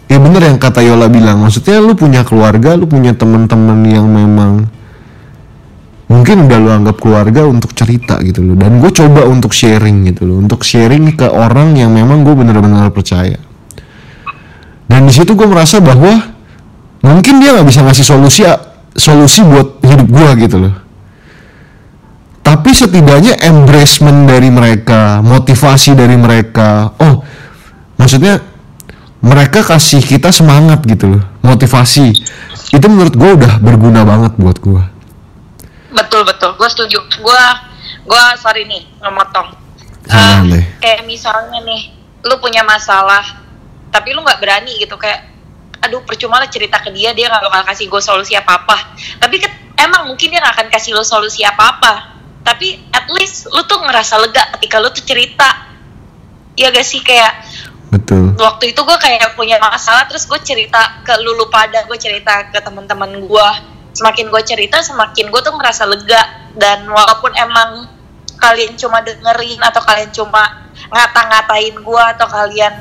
ya 0.08 0.16
bener 0.16 0.42
yang 0.42 0.58
kata 0.58 0.80
Yola 0.80 1.06
bilang 1.12 1.44
maksudnya 1.44 1.78
lu 1.84 1.92
punya 1.92 2.24
keluarga 2.24 2.74
lu 2.74 2.88
punya 2.88 3.12
teman-teman 3.12 3.78
yang 3.84 4.08
memang 4.08 4.66
mungkin 6.08 6.48
udah 6.48 6.58
lu 6.58 6.70
anggap 6.72 6.96
keluarga 6.98 7.44
untuk 7.44 7.76
cerita 7.76 8.16
gitu 8.24 8.40
loh. 8.40 8.56
Dan 8.56 8.80
gue 8.80 8.90
coba 8.90 9.28
untuk 9.28 9.52
sharing 9.52 10.08
gitu 10.08 10.24
loh 10.24 10.40
untuk 10.40 10.64
sharing 10.64 11.14
ke 11.14 11.28
orang 11.28 11.76
yang 11.76 11.92
memang 11.92 12.24
gue 12.24 12.34
bener-bener 12.34 12.88
percaya. 12.90 13.36
Dan 14.88 15.04
di 15.04 15.12
situ 15.12 15.36
gue 15.36 15.44
merasa 15.44 15.78
bahwa 15.84 16.32
mungkin 17.04 17.44
dia 17.44 17.54
nggak 17.54 17.68
bisa 17.68 17.84
ngasih 17.84 18.04
solusi 18.08 18.42
solusi 18.96 19.44
buat 19.44 19.84
hidup 19.84 20.08
gue 20.08 20.30
gitu 20.48 20.56
loh. 20.58 20.74
Tapi 22.40 22.72
setidaknya 22.72 23.44
embracement 23.44 24.24
dari 24.24 24.48
mereka 24.48 25.20
motivasi 25.20 25.92
dari 25.92 26.16
mereka 26.16 26.96
oh 26.96 27.20
maksudnya 28.00 28.40
mereka 29.18 29.66
kasih 29.66 30.00
kita 30.00 30.30
semangat 30.30 30.82
gitu 30.86 31.18
loh 31.18 31.24
motivasi 31.42 32.14
itu 32.68 32.86
menurut 32.86 33.14
gue 33.14 33.30
udah 33.38 33.58
berguna 33.58 34.04
banget 34.04 34.32
buat 34.36 34.58
gue 34.60 34.82
Betul 35.88 36.22
betul, 36.24 36.52
gue 36.54 36.68
setuju. 36.68 36.98
Gue 37.18 37.42
gue 38.04 38.22
sorry 38.38 38.68
nih 38.68 38.86
ngemotong. 39.00 39.48
Eh, 40.08 40.38
deh. 40.46 40.64
kayak 40.80 41.04
misalnya 41.04 41.60
nih, 41.64 41.92
lu 42.24 42.36
punya 42.40 42.64
masalah, 42.64 43.24
tapi 43.88 44.16
lu 44.16 44.24
nggak 44.24 44.40
berani 44.40 44.78
gitu 44.78 44.96
kayak, 44.96 45.28
aduh 45.80 46.00
percuma 46.04 46.40
lah 46.40 46.48
cerita 46.48 46.80
ke 46.80 46.92
dia, 46.92 47.12
dia 47.12 47.28
nggak 47.28 47.44
bakal 47.44 47.64
kasih 47.72 47.88
gue 47.88 48.00
solusi 48.00 48.32
apa 48.36 48.64
apa. 48.64 48.76
Tapi 49.20 49.36
ket- 49.36 49.74
emang 49.76 50.08
mungkin 50.08 50.28
dia 50.28 50.40
nggak 50.40 50.54
akan 50.60 50.68
kasih 50.72 50.96
lu 50.96 51.04
solusi 51.04 51.44
apa 51.44 51.76
apa. 51.76 51.92
Tapi 52.44 52.88
at 52.88 53.08
least 53.12 53.48
lu 53.52 53.60
tuh 53.64 53.80
ngerasa 53.84 54.16
lega 54.20 54.44
ketika 54.56 54.76
lu 54.80 54.88
tuh 54.88 55.04
cerita. 55.04 55.66
Ya 56.58 56.74
gak 56.74 56.82
sih 56.82 56.98
kayak 57.00 57.32
betul. 57.88 58.36
Waktu 58.36 58.76
itu 58.76 58.80
gue 58.84 58.98
kayak 59.00 59.34
punya 59.34 59.56
masalah 59.60 60.08
terus 60.08 60.24
gue 60.28 60.38
cerita 60.44 61.02
ke 61.04 61.14
lulu 61.20 61.48
pada 61.52 61.84
gue 61.84 61.98
cerita 61.98 62.48
ke 62.52 62.60
teman-teman 62.60 63.20
gue 63.20 63.48
semakin 63.96 64.30
gue 64.30 64.42
cerita 64.46 64.78
semakin 64.84 65.28
gue 65.32 65.40
tuh 65.42 65.54
ngerasa 65.56 65.84
lega. 65.88 66.22
Dan 66.58 66.90
walaupun 66.90 67.34
emang 67.38 67.86
kalian 68.38 68.74
cuma 68.78 69.02
dengerin 69.02 69.60
atau 69.62 69.82
kalian 69.82 70.10
cuma 70.14 70.70
ngata-ngatain 70.90 71.74
gue 71.74 72.02
atau 72.14 72.26
kalian 72.30 72.74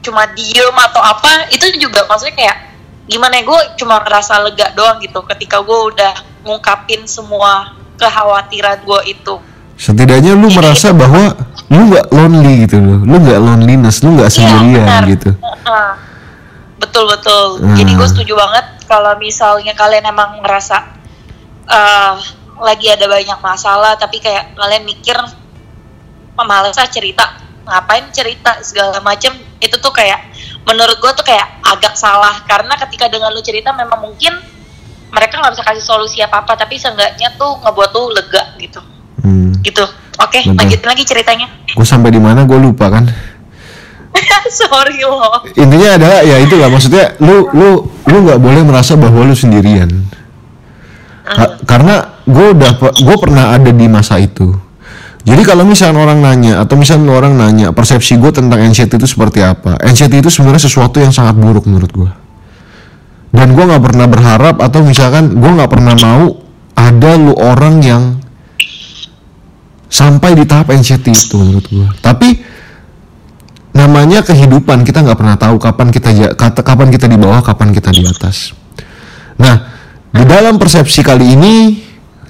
cuma 0.00 0.24
diem 0.32 0.76
atau 0.76 1.00
apa 1.00 1.52
itu 1.52 1.68
juga 1.76 2.08
maksudnya 2.08 2.36
kayak 2.36 2.56
gimana 3.04 3.40
ya 3.40 3.44
gue 3.44 3.60
cuma 3.80 4.00
ngerasa 4.00 4.40
lega 4.48 4.72
doang 4.72 4.96
gitu 5.02 5.20
ketika 5.28 5.60
gue 5.60 5.78
udah 5.92 6.12
ngungkapin 6.44 7.04
semua 7.04 7.76
kekhawatiran 8.00 8.80
gue 8.80 9.00
itu. 9.12 9.34
Setidaknya 9.80 10.36
lu 10.36 10.48
merasa 10.52 10.92
bahwa 10.92 11.36
lu 11.70 11.86
nggak 11.86 12.06
lonely 12.10 12.66
gitu 12.66 12.82
loh. 12.82 12.98
Lu 13.06 13.16
nggak 13.22 13.38
loneliness. 13.38 14.02
Lu 14.02 14.18
nggak 14.18 14.30
sendirian 14.30 14.82
benar. 14.84 15.06
gitu. 15.06 15.30
Betul 16.82 17.04
betul. 17.06 17.44
Hmm. 17.62 17.76
jadi 17.78 17.92
gue 17.94 18.08
setuju 18.10 18.34
banget 18.34 18.66
kalau 18.90 19.14
misalnya 19.22 19.70
kalian 19.78 20.02
emang 20.10 20.42
ngerasa 20.42 20.76
eh, 21.70 22.14
lagi 22.60 22.86
ada 22.90 23.06
banyak 23.06 23.38
masalah 23.38 23.94
tapi 23.94 24.18
kayak 24.18 24.58
kalian 24.58 24.84
mikir 24.84 25.14
"Ah, 25.14 26.44
males 26.44 26.74
ah 26.74 26.88
cerita. 26.90 27.38
Ngapain 27.62 28.10
cerita? 28.10 28.58
segala 28.66 28.98
macem. 28.98 29.30
Itu 29.62 29.78
tuh 29.78 29.94
kayak 29.94 30.18
menurut 30.66 30.98
gue 30.98 31.12
tuh 31.14 31.22
kayak 31.22 31.62
agak 31.62 31.94
salah. 31.94 32.34
Karena 32.50 32.74
ketika 32.82 33.06
dengan 33.06 33.30
lu 33.30 33.44
cerita 33.46 33.70
memang 33.70 34.10
mungkin 34.10 34.34
mereka 35.14 35.38
nggak 35.38 35.54
bisa 35.54 35.64
kasih 35.66 35.84
solusi 35.86 36.18
apa 36.18 36.42
apa 36.42 36.58
tapi 36.58 36.74
seenggaknya 36.80 37.30
tuh 37.38 37.62
ngebuat 37.62 37.90
lu 37.94 38.10
lega 38.10 38.42
gitu. 38.58 38.80
Hmm. 39.20 39.52
gitu 39.60 39.84
oke 40.20 40.38
Betul. 40.40 40.56
lanjutin 40.56 40.88
lagi 40.88 41.04
ceritanya. 41.08 41.46
Gue 41.72 41.86
sampai 41.86 42.10
di 42.12 42.20
mana 42.20 42.44
gue 42.44 42.58
lupa 42.60 42.92
kan? 42.92 43.08
Sorry 44.50 45.00
loh 45.06 45.46
intinya 45.54 45.94
adalah 45.94 46.20
ya 46.26 46.36
itulah 46.42 46.66
maksudnya 46.66 47.14
lu 47.22 47.46
lu 47.54 47.86
lu 47.86 48.16
nggak 48.26 48.40
boleh 48.42 48.62
merasa 48.66 48.98
bahwa 48.98 49.24
lu 49.24 49.34
sendirian. 49.34 49.88
Ka- 51.24 51.62
karena 51.64 52.20
gue 52.26 52.46
udah 52.58 52.70
gue 52.80 53.16
pernah 53.16 53.54
ada 53.54 53.70
di 53.70 53.86
masa 53.86 54.18
itu. 54.18 54.50
Jadi 55.20 55.44
kalau 55.44 55.68
misalnya 55.68 56.00
orang 56.00 56.18
nanya 56.24 56.64
atau 56.64 56.80
misalnya 56.80 57.12
orang 57.12 57.36
nanya 57.36 57.76
persepsi 57.76 58.16
gue 58.16 58.32
tentang 58.32 58.56
anxiety 58.56 58.96
itu 58.96 59.04
seperti 59.04 59.44
apa? 59.44 59.76
Anxiety 59.84 60.24
itu 60.24 60.32
sebenarnya 60.32 60.64
sesuatu 60.64 60.96
yang 60.96 61.12
sangat 61.12 61.36
buruk 61.36 61.68
menurut 61.68 61.92
gue 61.92 62.10
dan 63.30 63.54
gue 63.54 63.64
nggak 63.64 63.82
pernah 63.82 64.06
berharap 64.10 64.56
atau 64.58 64.82
misalkan 64.82 65.38
gue 65.38 65.50
nggak 65.50 65.70
pernah 65.70 65.94
mau 65.94 66.42
ada 66.74 67.10
lu 67.14 67.34
orang 67.38 67.78
yang 67.82 68.02
sampai 69.90 70.38
di 70.38 70.46
tahap 70.46 70.70
anxiety 70.70 71.10
itu 71.10 71.34
menurut 71.34 71.66
gue 71.66 71.88
tapi 71.98 72.38
namanya 73.74 74.22
kehidupan 74.22 74.86
kita 74.86 75.02
nggak 75.02 75.18
pernah 75.18 75.34
tahu 75.34 75.58
kapan 75.58 75.90
kita 75.90 76.34
kapan 76.38 76.88
kita 76.94 77.10
di 77.10 77.18
bawah 77.18 77.42
kapan 77.42 77.74
kita 77.74 77.90
di 77.90 78.06
atas 78.06 78.54
nah 79.34 79.66
di 80.14 80.22
dalam 80.26 80.62
persepsi 80.62 81.02
kali 81.02 81.34
ini 81.34 81.54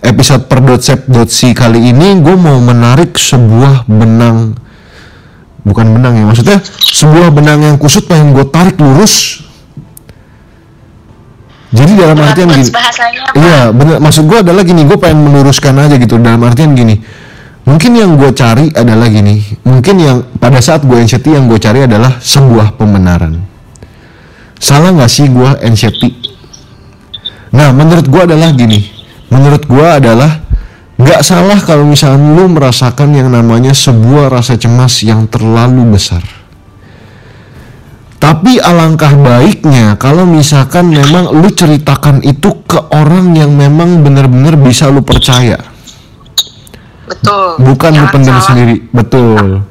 episode 0.00 0.48
per 0.48 0.64
.sep.si 0.80 1.52
kali 1.52 1.92
ini 1.92 2.24
gue 2.24 2.36
mau 2.36 2.56
menarik 2.56 3.20
sebuah 3.20 3.84
benang 3.84 4.56
bukan 5.60 5.86
benang 6.00 6.16
ya 6.16 6.24
maksudnya 6.24 6.58
sebuah 6.80 7.28
benang 7.28 7.60
yang 7.60 7.76
kusut 7.76 8.08
pengen 8.08 8.32
gue 8.32 8.48
tarik 8.48 8.80
lurus 8.80 9.44
jadi 11.70 12.02
dalam 12.02 12.18
artian 12.18 12.50
gini? 12.50 12.66
Iya, 13.38 13.70
bener. 13.70 14.02
Maksud 14.02 14.26
gue 14.26 14.42
adalah 14.42 14.66
gini, 14.66 14.82
gue 14.82 14.98
pengen 14.98 15.22
meluruskan 15.22 15.78
aja 15.78 15.94
gitu. 16.02 16.18
Dalam 16.18 16.42
artian 16.42 16.74
gini, 16.74 16.98
mungkin 17.70 17.94
yang 17.94 18.18
gue 18.18 18.34
cari 18.34 18.66
adalah 18.74 19.06
gini. 19.06 19.38
Mungkin 19.62 19.96
yang 20.02 20.18
pada 20.42 20.58
saat 20.58 20.82
gue 20.82 20.98
anxiety 20.98 21.38
yang 21.38 21.46
gue 21.46 21.62
cari 21.62 21.86
adalah 21.86 22.18
sebuah 22.18 22.74
pembenaran. 22.74 23.38
Salah 24.58 24.90
nggak 24.90 25.06
sih 25.06 25.30
gue 25.30 25.50
anxiety? 25.62 26.10
Nah, 27.54 27.70
menurut 27.70 28.10
gue 28.10 28.22
adalah 28.26 28.50
gini. 28.50 28.82
Menurut 29.30 29.62
gue 29.70 29.86
adalah 29.86 30.42
nggak 31.00 31.22
salah 31.22 31.56
kalau 31.62 31.86
misalnya 31.86 32.34
lu 32.34 32.50
merasakan 32.50 33.14
yang 33.14 33.30
namanya 33.30 33.70
sebuah 33.72 34.28
rasa 34.28 34.58
cemas 34.58 35.00
yang 35.06 35.30
terlalu 35.30 35.94
besar. 35.94 36.20
Tapi 38.20 38.60
alangkah 38.60 39.16
baiknya 39.16 39.96
kalau 39.96 40.28
misalkan 40.28 40.92
memang 40.92 41.32
lu 41.32 41.48
ceritakan 41.48 42.20
itu 42.20 42.52
ke 42.68 42.76
orang 42.92 43.32
yang 43.32 43.56
memang 43.56 44.04
benar-benar 44.04 44.60
bisa 44.60 44.92
lu 44.92 45.00
percaya, 45.00 45.56
betul 47.10 47.58
bukan 47.58 47.90
lu 47.90 48.06
Jangan 48.06 48.22
salah. 48.22 48.46
sendiri. 48.46 48.76
Betul. 48.94 49.66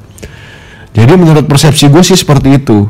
Jadi 0.90 1.12
menurut 1.16 1.44
persepsi 1.48 1.88
gue 1.88 2.02
sih 2.04 2.18
seperti 2.18 2.60
itu. 2.60 2.84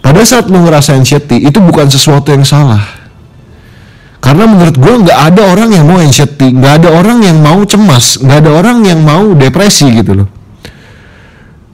Pada 0.00 0.24
saat 0.24 0.48
lu 0.48 0.62
ngerasa 0.64 0.96
anxiety 0.96 1.44
itu 1.44 1.58
bukan 1.60 1.90
sesuatu 1.90 2.32
yang 2.32 2.46
salah. 2.46 2.80
Karena 4.18 4.48
menurut 4.50 4.74
gue 4.74 4.94
nggak 5.04 5.18
ada 5.34 5.42
orang 5.52 5.70
yang 5.74 5.84
mau 5.86 5.98
anxiety, 6.00 6.50
nggak 6.50 6.82
ada 6.82 6.88
orang 6.94 7.22
yang 7.22 7.38
mau 7.38 7.60
cemas, 7.66 8.18
nggak 8.18 8.38
ada 8.46 8.50
orang 8.50 8.82
yang 8.86 9.02
mau 9.02 9.34
depresi 9.34 9.90
gitu 9.94 10.24
loh. 10.24 10.28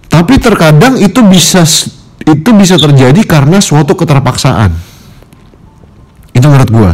Tapi 0.09 0.37
terkadang 0.40 0.98
itu 0.98 1.20
bisa 1.24 1.62
itu 2.24 2.50
bisa 2.57 2.76
terjadi 2.80 3.20
karena 3.24 3.61
suatu 3.61 3.92
keterpaksaan. 3.92 4.72
Itu 6.33 6.46
menurut 6.50 6.70
gua. 6.72 6.92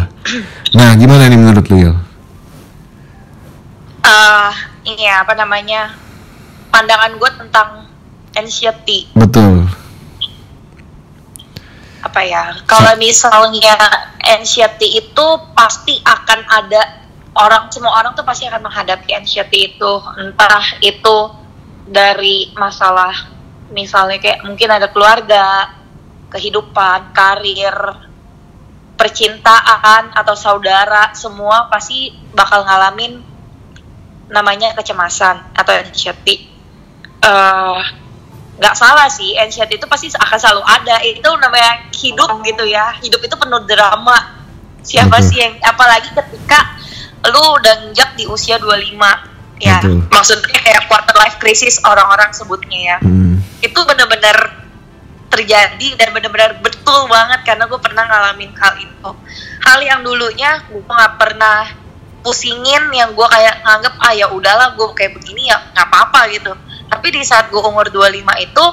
Nah, 0.75 0.95
gimana 0.95 1.27
nih 1.27 1.39
menurut 1.39 1.67
lu, 1.67 1.77
Yel? 1.79 1.97
eh 4.01 4.53
ini 4.97 5.07
ya, 5.07 5.23
apa 5.23 5.39
namanya 5.39 5.95
pandangan 6.71 7.15
gue 7.19 7.31
tentang 7.39 7.69
anxiety 8.35 9.11
Betul. 9.15 9.67
apa 12.01 12.21
ya 12.25 12.57
kalau 12.65 12.97
misalnya 12.97 13.77
anxiety 14.25 15.05
itu 15.05 15.27
pasti 15.53 16.01
akan 16.01 16.41
ada 16.49 16.83
orang 17.37 17.69
semua 17.69 18.01
orang 18.01 18.17
tuh 18.17 18.25
pasti 18.25 18.49
akan 18.49 18.67
menghadapi 18.67 19.15
anxiety 19.15 19.75
itu 19.75 19.93
entah 20.17 20.65
itu 20.81 21.19
dari 21.85 22.55
masalah 22.57 23.13
misalnya 23.71 24.19
kayak 24.19 24.43
mungkin 24.47 24.71
ada 24.71 24.89
keluarga 24.91 25.77
kehidupan 26.31 27.13
karir 27.13 27.75
percintaan 28.95 30.15
atau 30.15 30.35
saudara 30.37 31.15
semua 31.17 31.69
pasti 31.73 32.15
bakal 32.35 32.63
ngalamin 32.65 33.30
namanya 34.31 34.73
kecemasan 34.79 35.55
atau 35.55 35.73
anxiety. 35.75 36.49
Eh 37.21 37.81
nggak 38.61 38.77
salah 38.77 39.09
sih 39.09 39.41
anxiety 39.41 39.81
itu 39.81 39.87
pasti 39.91 40.09
akan 40.15 40.39
selalu 40.39 40.63
ada. 40.65 40.97
Itu 41.03 41.31
namanya 41.37 41.91
hidup 41.93 42.31
gitu 42.47 42.65
ya. 42.67 42.97
Hidup 43.03 43.21
itu 43.21 43.35
penuh 43.37 43.63
drama. 43.67 44.41
Siapa 44.81 45.21
Betul. 45.21 45.29
sih 45.29 45.39
yang 45.45 45.55
apalagi 45.61 46.09
ketika 46.15 46.81
lu 47.29 47.61
udah 47.61 47.85
nginjak 47.85 48.17
di 48.17 48.25
usia 48.25 48.57
25 48.57 48.97
ya. 49.61 49.77
Betul. 49.85 50.09
maksudnya 50.09 50.57
kayak 50.57 50.89
quarter 50.89 51.17
life 51.21 51.37
crisis 51.37 51.77
orang-orang 51.85 52.33
sebutnya 52.33 52.97
ya. 52.97 52.99
Hmm, 53.05 53.45
itu 53.61 53.81
bener-bener 53.85 54.61
terjadi 55.31 55.89
dan 55.95 56.11
bener-bener 56.11 56.59
betul 56.59 57.07
banget 57.07 57.47
karena 57.47 57.71
gue 57.71 57.81
pernah 57.81 58.05
ngalamin 58.09 58.51
hal 58.57 58.75
itu. 58.83 59.11
Hal 59.63 59.79
yang 59.85 60.01
dulunya 60.03 60.65
gue 60.67 60.81
nggak 60.83 61.15
pernah 61.21 61.80
pusingin 62.21 62.93
yang 62.93 63.17
gue 63.17 63.27
kayak 63.27 63.65
nganggep 63.65 63.95
ah 63.97 64.13
ya 64.13 64.27
udahlah 64.29 64.77
gue 64.77 64.89
kayak 64.97 65.17
begini 65.17 65.49
ya 65.49 65.57
nggak 65.73 65.87
apa-apa 65.89 66.21
gitu. 66.33 66.53
Tapi 66.91 67.07
di 67.15 67.23
saat 67.25 67.49
gue 67.49 67.61
umur 67.61 67.89
25 67.89 68.47
itu 68.47 68.65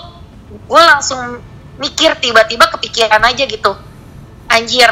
gue 0.68 0.82
langsung 0.84 1.40
mikir 1.78 2.18
tiba-tiba 2.20 2.68
kepikiran 2.74 3.22
aja 3.24 3.44
gitu. 3.48 3.72
Anjir 4.48 4.90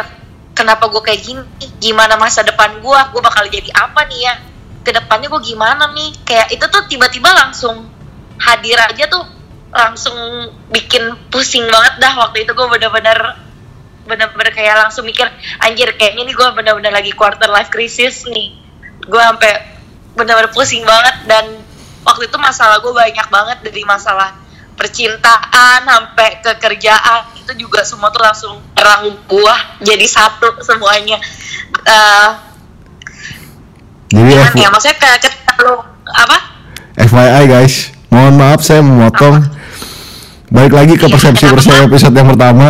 kenapa 0.55 0.87
gue 0.87 1.01
kayak 1.03 1.21
gini? 1.21 1.43
Gimana 1.79 2.15
masa 2.15 2.41
depan 2.41 2.79
gue 2.79 2.99
gue 3.11 3.21
bakal 3.21 3.45
jadi 3.51 3.69
apa 3.75 4.07
nih 4.07 4.19
ya? 4.23 4.33
Ke 4.85 4.95
depannya 4.95 5.27
gue 5.27 5.41
gimana 5.43 5.91
nih? 5.91 6.11
Kayak 6.23 6.47
itu 6.55 6.65
tuh 6.71 6.83
tiba-tiba 6.87 7.29
langsung 7.35 7.91
hadir 8.39 8.79
aja 8.79 9.07
tuh 9.07 9.23
langsung 9.75 10.15
bikin 10.71 11.03
pusing 11.27 11.67
banget 11.67 11.99
dah 11.99 12.13
waktu 12.15 12.47
itu 12.47 12.51
gue 12.55 12.67
bener-bener 12.71 13.44
bener-bener 14.05 14.53
kayak 14.53 14.77
langsung 14.79 15.03
mikir 15.03 15.25
anjir 15.59 15.89
kayaknya 15.97 16.23
nih 16.23 16.35
gue 16.35 16.47
bener-bener 16.53 16.93
lagi 16.93 17.11
quarter 17.11 17.49
life 17.49 17.69
crisis 17.69 18.25
nih. 18.25 18.53
Gue 19.01 19.19
sampai 19.19 19.51
bener-bener 20.13 20.49
pusing 20.49 20.85
banget 20.85 21.27
dan 21.27 21.45
waktu 22.01 22.29
itu 22.29 22.37
masalah 22.37 22.79
gue 22.79 22.93
banyak 22.93 23.27
banget 23.27 23.57
dari 23.61 23.81
masalah 23.83 24.31
percintaan 24.75 25.87
sampai 25.87 26.43
ke 26.43 26.51
kerjaan 26.59 27.31
itu 27.35 27.51
juga 27.55 27.81
semua 27.81 28.11
tuh 28.11 28.19
langsung 28.19 28.59
terang 28.75 29.07
buah 29.25 29.79
jadi 29.79 30.05
satu 30.05 30.61
semuanya. 30.61 31.17
Eh, 31.83 32.29
Jadi 34.11 34.31
F- 34.31 34.55
ya? 34.55 34.69
Maksudnya 34.69 34.95
kayak 34.95 35.17
ketika 35.19 35.53
lu 35.59 35.75
apa 36.05 36.37
FYI 36.95 37.43
guys, 37.49 37.75
mohon 38.07 38.37
maaf 38.37 38.63
saya 38.63 38.79
memotong. 38.79 39.43
Balik 40.47 40.71
lagi 40.71 40.93
ke 40.95 41.09
Iya, 41.09 41.11
persepsi 41.11 41.45
bersama 41.51 41.83
episode 41.83 42.15
yang 42.15 42.29
pertama. 42.31 42.67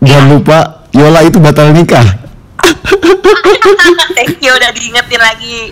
Jangan 0.00 0.26
lupa 0.28 0.58
Yola 0.98 1.22
itu 1.22 1.38
batal 1.38 1.70
nikah. 1.70 2.02
thank 4.18 4.42
you 4.42 4.50
udah 4.50 4.70
diingetin 4.74 5.22
lagi. 5.22 5.70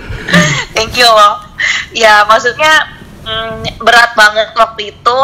Thank 0.71 0.95
you 0.95 1.11
ya 1.91 2.23
maksudnya 2.31 2.87
mm, 3.27 3.83
berat 3.83 4.15
banget 4.15 4.55
waktu 4.55 4.95
itu 4.95 5.19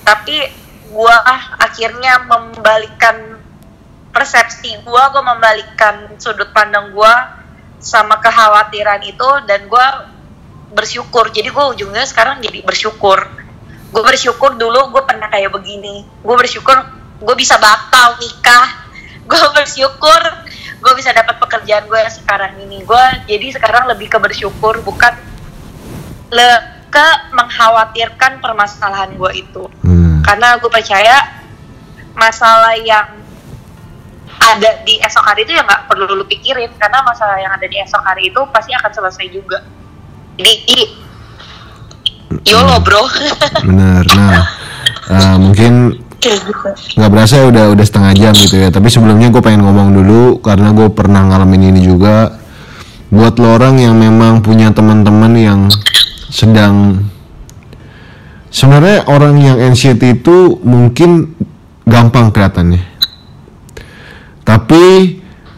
tapi 0.00 0.48
gua 0.88 1.20
akhirnya 1.60 2.24
membalikkan 2.24 3.36
persepsi 4.16 4.80
gua 4.80 5.12
gua 5.12 5.36
membalikkan 5.36 6.16
sudut 6.16 6.48
pandang 6.56 6.96
gua 6.96 7.44
sama 7.84 8.24
kekhawatiran 8.24 9.04
itu 9.04 9.28
dan 9.44 9.68
gua 9.68 10.08
bersyukur. 10.72 11.28
Jadi 11.28 11.52
gua 11.52 11.68
ujungnya 11.76 12.08
sekarang 12.08 12.40
jadi 12.40 12.64
bersyukur. 12.64 13.44
Gue 13.94 14.02
bersyukur 14.02 14.58
dulu 14.58 14.90
gue 14.90 15.06
pernah 15.06 15.30
kayak 15.30 15.54
begini. 15.54 16.02
Gue 16.18 16.34
bersyukur 16.34 16.74
gue 17.22 17.34
bisa 17.38 17.54
bakal 17.62 18.18
nikah 18.18 18.83
gue 19.24 19.44
bersyukur 19.56 20.20
gue 20.78 20.92
bisa 20.94 21.10
dapat 21.10 21.40
pekerjaan 21.40 21.84
gue 21.84 22.00
sekarang 22.12 22.60
ini 22.60 22.84
gue 22.84 23.04
jadi 23.24 23.46
sekarang 23.52 23.88
lebih 23.88 24.08
ke 24.08 24.18
bersyukur 24.18 24.80
bukan 24.80 25.12
le 26.28 26.50
ke 26.88 27.06
mengkhawatirkan 27.32 28.38
permasalahan 28.38 29.12
gue 29.14 29.30
itu 29.34 29.64
Hmm. 29.82 30.22
karena 30.22 30.56
gue 30.56 30.68
percaya 30.68 31.42
masalah 32.14 32.78
yang 32.78 33.18
ada 34.34 34.70
di 34.84 35.00
esok 35.00 35.24
hari 35.24 35.42
itu 35.42 35.52
ya 35.52 35.62
nggak 35.62 35.88
perlu 35.88 36.06
lu 36.06 36.24
pikirin 36.24 36.70
karena 36.76 37.00
masalah 37.02 37.36
yang 37.36 37.50
ada 37.50 37.64
di 37.64 37.76
esok 37.76 37.98
hari 37.98 38.28
itu 38.28 38.40
pasti 38.48 38.70
akan 38.72 38.92
selesai 38.92 39.26
juga 39.28 39.58
jadi 40.36 40.52
i- 40.70 40.94
YOLO 42.44 42.76
bro 42.78 43.02
Bener. 43.66 44.04
Nah, 44.04 44.44
eh, 45.08 45.36
mungkin 45.38 45.72
nggak 46.96 47.10
berasa 47.12 47.40
ya 47.40 47.44
udah 47.52 47.64
udah 47.76 47.84
setengah 47.84 48.12
jam 48.16 48.34
gitu 48.34 48.56
ya. 48.56 48.68
Tapi 48.72 48.88
sebelumnya 48.88 49.28
gue 49.28 49.42
pengen 49.44 49.64
ngomong 49.64 49.88
dulu 49.92 50.22
karena 50.40 50.72
gue 50.72 50.88
pernah 50.92 51.26
ngalamin 51.28 51.74
ini 51.74 51.80
juga. 51.84 52.40
Buat 53.14 53.38
lo 53.38 53.54
orang 53.54 53.78
yang 53.78 53.94
memang 53.94 54.42
punya 54.42 54.74
teman-teman 54.74 55.32
yang 55.38 55.60
sedang 56.32 57.06
sebenarnya 58.50 59.06
orang 59.06 59.38
yang 59.38 59.56
anxiety 59.62 60.18
itu 60.18 60.58
mungkin 60.66 61.34
gampang 61.86 62.34
kelihatannya. 62.34 62.82
Tapi 64.42 64.84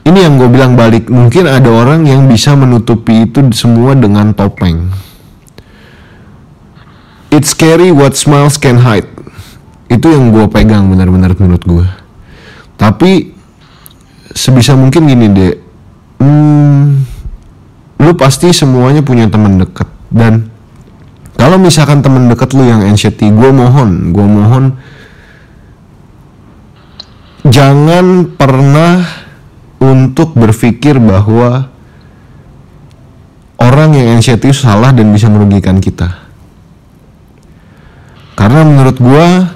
ini 0.06 0.18
yang 0.22 0.38
gue 0.38 0.46
bilang 0.46 0.78
balik, 0.78 1.10
mungkin 1.10 1.50
ada 1.50 1.66
orang 1.66 2.06
yang 2.06 2.30
bisa 2.30 2.54
menutupi 2.54 3.26
itu 3.26 3.42
semua 3.50 3.98
dengan 3.98 4.30
topeng. 4.30 4.92
It's 7.34 7.50
scary 7.50 7.90
what 7.90 8.14
smiles 8.14 8.54
can 8.54 8.86
hide. 8.86 9.15
Itu 9.86 10.10
yang 10.10 10.34
gue 10.34 10.46
pegang 10.50 10.90
benar-benar 10.90 11.34
menurut 11.38 11.62
gue. 11.62 11.86
Tapi 12.76 13.32
sebisa 14.34 14.76
mungkin 14.76 15.08
gini 15.08 15.26
deh, 15.32 15.54
hmm, 16.20 16.82
lu 18.02 18.12
pasti 18.18 18.52
semuanya 18.52 19.00
punya 19.00 19.30
teman 19.30 19.56
dekat 19.56 19.88
dan 20.12 20.52
kalau 21.36 21.60
misalkan 21.60 22.00
teman 22.00 22.28
dekat 22.32 22.52
lu 22.56 22.64
yang 22.64 22.84
anxiety, 22.84 23.28
gue 23.28 23.50
mohon, 23.52 24.12
gue 24.12 24.26
mohon 24.26 24.64
jangan 27.46 28.26
pernah 28.34 29.04
untuk 29.78 30.34
berpikir 30.34 30.98
bahwa 30.98 31.70
orang 33.60 33.96
yang 33.96 34.18
anxiety 34.18 34.50
salah 34.52 34.92
dan 34.92 35.12
bisa 35.12 35.30
merugikan 35.30 35.78
kita. 35.80 36.26
Karena 38.36 38.68
menurut 38.68 38.96
gua 39.00 39.55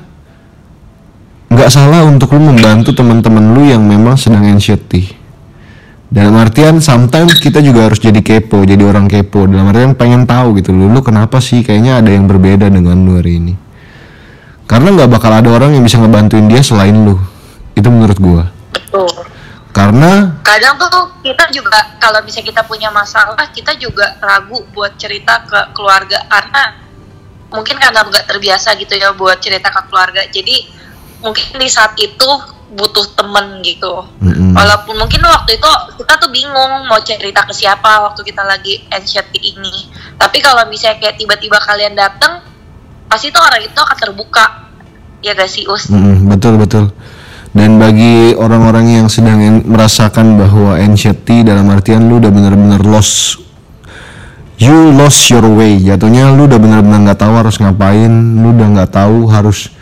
nggak 1.51 1.67
salah 1.67 2.07
untuk 2.07 2.31
lu 2.39 2.55
membantu 2.55 2.95
teman-teman 2.95 3.59
lu 3.59 3.67
yang 3.67 3.83
memang 3.83 4.15
sedang 4.15 4.47
anxiety. 4.47 5.19
Dalam 6.11 6.39
artian 6.39 6.79
sometimes 6.79 7.39
kita 7.43 7.59
juga 7.63 7.91
harus 7.91 7.99
jadi 7.99 8.19
kepo, 8.23 8.63
jadi 8.63 8.83
orang 8.87 9.11
kepo. 9.11 9.51
Dalam 9.51 9.67
artian 9.71 9.99
pengen 9.99 10.27
tahu 10.31 10.59
gitu 10.63 10.71
lu, 10.71 10.87
lu 10.87 11.03
kenapa 11.03 11.43
sih 11.43 11.67
kayaknya 11.67 12.03
ada 12.03 12.11
yang 12.11 12.31
berbeda 12.31 12.71
dengan 12.71 13.03
lu 13.03 13.19
hari 13.19 13.43
ini. 13.43 13.55
Karena 14.71 14.95
nggak 14.95 15.11
bakal 15.11 15.31
ada 15.35 15.51
orang 15.51 15.75
yang 15.75 15.83
bisa 15.83 15.99
ngebantuin 15.99 16.47
dia 16.47 16.63
selain 16.63 16.95
lu. 16.95 17.19
Itu 17.75 17.91
menurut 17.91 18.19
gua. 18.23 18.47
betul 18.71 19.11
Karena 19.71 20.43
kadang 20.43 20.79
tuh 20.79 21.15
kita 21.23 21.47
juga 21.55 21.79
kalau 22.03 22.23
misalnya 22.27 22.47
kita 22.51 22.63
punya 22.67 22.91
masalah 22.91 23.47
kita 23.55 23.75
juga 23.79 24.19
ragu 24.19 24.67
buat 24.75 24.99
cerita 24.99 25.47
ke 25.47 25.75
keluarga 25.79 26.27
karena 26.27 26.63
mungkin 27.55 27.79
karena 27.79 28.03
nggak 28.03 28.27
terbiasa 28.27 28.75
gitu 28.79 28.99
ya 28.99 29.15
buat 29.15 29.39
cerita 29.39 29.71
ke 29.71 29.81
keluarga 29.87 30.27
jadi 30.27 30.80
mungkin 31.21 31.61
di 31.61 31.69
saat 31.69 31.97
itu 32.01 32.29
butuh 32.71 33.19
temen 33.19 33.59
gitu. 33.67 34.07
Mm-mm. 34.23 34.55
walaupun 34.55 34.95
mungkin 34.95 35.19
waktu 35.27 35.59
itu 35.59 35.71
kita 35.99 36.23
tuh 36.23 36.31
bingung 36.31 36.87
mau 36.87 37.03
cerita 37.03 37.43
ke 37.43 37.51
siapa 37.51 38.07
waktu 38.07 38.23
kita 38.23 38.43
lagi 38.47 38.87
anxiety 38.95 39.55
ini. 39.55 39.91
Tapi 40.15 40.39
kalau 40.39 40.67
misalnya 40.71 41.03
kayak 41.03 41.19
tiba-tiba 41.19 41.59
kalian 41.59 41.99
datang 41.99 42.47
pasti 43.11 43.35
tuh 43.35 43.43
orang 43.43 43.63
itu 43.63 43.75
akan 43.75 43.97
terbuka. 43.99 44.71
Ya 45.21 45.37
gak 45.37 45.51
sih 45.51 45.67
us? 45.67 45.91
Mm-mm, 45.91 46.31
betul 46.31 46.57
betul. 46.57 46.95
Dan 47.51 47.83
bagi 47.83 48.39
orang-orang 48.39 49.03
yang 49.03 49.07
sedang 49.11 49.43
en- 49.43 49.67
merasakan 49.67 50.39
bahwa 50.39 50.79
anxiety 50.79 51.43
dalam 51.43 51.67
artian 51.75 52.07
lu 52.07 52.23
udah 52.23 52.31
bener-bener 52.31 52.79
lost 52.87 53.43
you 54.63 54.95
lost 54.95 55.27
your 55.27 55.43
way. 55.59 55.75
Jatuhnya 55.83 56.31
lu 56.31 56.47
udah 56.47 56.61
bener-bener 56.63 57.11
nggak 57.11 57.19
tahu 57.19 57.35
harus 57.35 57.59
ngapain 57.59 58.13
lu 58.39 58.55
udah 58.55 58.69
nggak 58.79 58.91
tahu 58.95 59.27
harus 59.27 59.75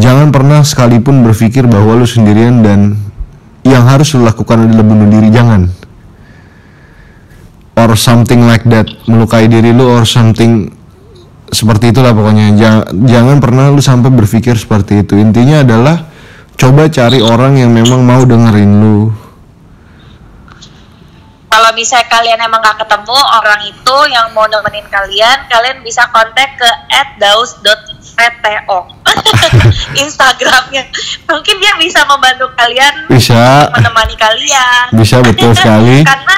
jangan 0.00 0.32
pernah 0.32 0.60
sekalipun 0.64 1.24
berpikir 1.26 1.68
bahwa 1.68 2.00
lu 2.00 2.06
sendirian 2.08 2.64
dan 2.64 2.96
yang 3.62 3.86
harus 3.86 4.14
lu 4.16 4.26
lakukan 4.26 4.68
adalah 4.68 4.84
bunuh 4.84 5.08
diri 5.08 5.28
jangan. 5.28 5.68
Or 7.72 7.96
something 7.96 8.44
like 8.46 8.68
that 8.68 8.86
melukai 9.08 9.48
diri 9.48 9.72
lu 9.72 9.88
or 9.88 10.04
something 10.04 10.70
seperti 11.52 11.92
itulah 11.92 12.12
pokoknya. 12.12 12.54
Ja- 12.56 12.88
jangan 12.90 13.40
pernah 13.40 13.68
lu 13.68 13.80
sampai 13.80 14.12
berpikir 14.12 14.56
seperti 14.56 15.04
itu. 15.04 15.18
Intinya 15.20 15.64
adalah 15.64 16.08
coba 16.56 16.88
cari 16.88 17.20
orang 17.20 17.58
yang 17.58 17.72
memang 17.72 18.04
mau 18.04 18.22
dengerin 18.22 18.72
lu. 18.80 19.10
Kalau 21.52 21.70
misalnya 21.76 22.08
kalian 22.08 22.40
emang 22.40 22.64
gak 22.64 22.80
ketemu 22.80 23.12
orang 23.12 23.60
itu 23.68 23.96
yang 24.08 24.32
mau 24.32 24.48
nemenin 24.48 24.88
kalian, 24.88 25.38
kalian 25.52 25.84
bisa 25.84 26.08
kontak 26.08 26.56
ke 26.56 26.68
@daus.vto 28.14 28.78
Instagramnya. 30.02 30.82
Mungkin 31.26 31.54
dia 31.58 31.72
bisa 31.76 32.04
membantu 32.04 32.48
kalian 32.54 33.08
bisa 33.08 33.68
menemani 33.72 34.16
kalian. 34.16 34.86
bisa 34.92 35.20
betul 35.20 35.52
sekali 35.52 36.04
karena 36.04 36.36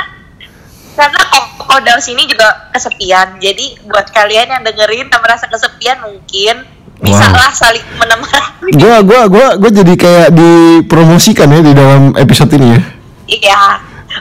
karena 0.94 1.20
Koko 1.58 1.76
Daus 1.82 2.06
ini 2.06 2.26
juga 2.26 2.70
kesepian. 2.70 3.38
Jadi 3.38 3.82
buat 3.86 4.06
kalian 4.10 4.46
yang 4.48 4.62
dengerin 4.62 5.10
dan 5.10 5.18
merasa 5.18 5.50
kesepian 5.50 5.98
mungkin 6.02 6.62
bisa 6.94 7.26
Wow. 7.26 7.36
lah 7.36 7.50
saling 7.50 7.82
menemani. 7.98 8.70
gua 8.78 9.02
gua 9.02 9.22
gua 9.26 9.46
gua 9.58 9.70
jadi 9.70 9.94
kayak 9.98 10.28
dipromosikan 10.30 11.50
ya 11.50 11.60
di 11.60 11.72
dalam 11.74 12.14
episode 12.14 12.54
ini 12.54 12.78
ya 12.78 12.80
Iya, 13.24 13.60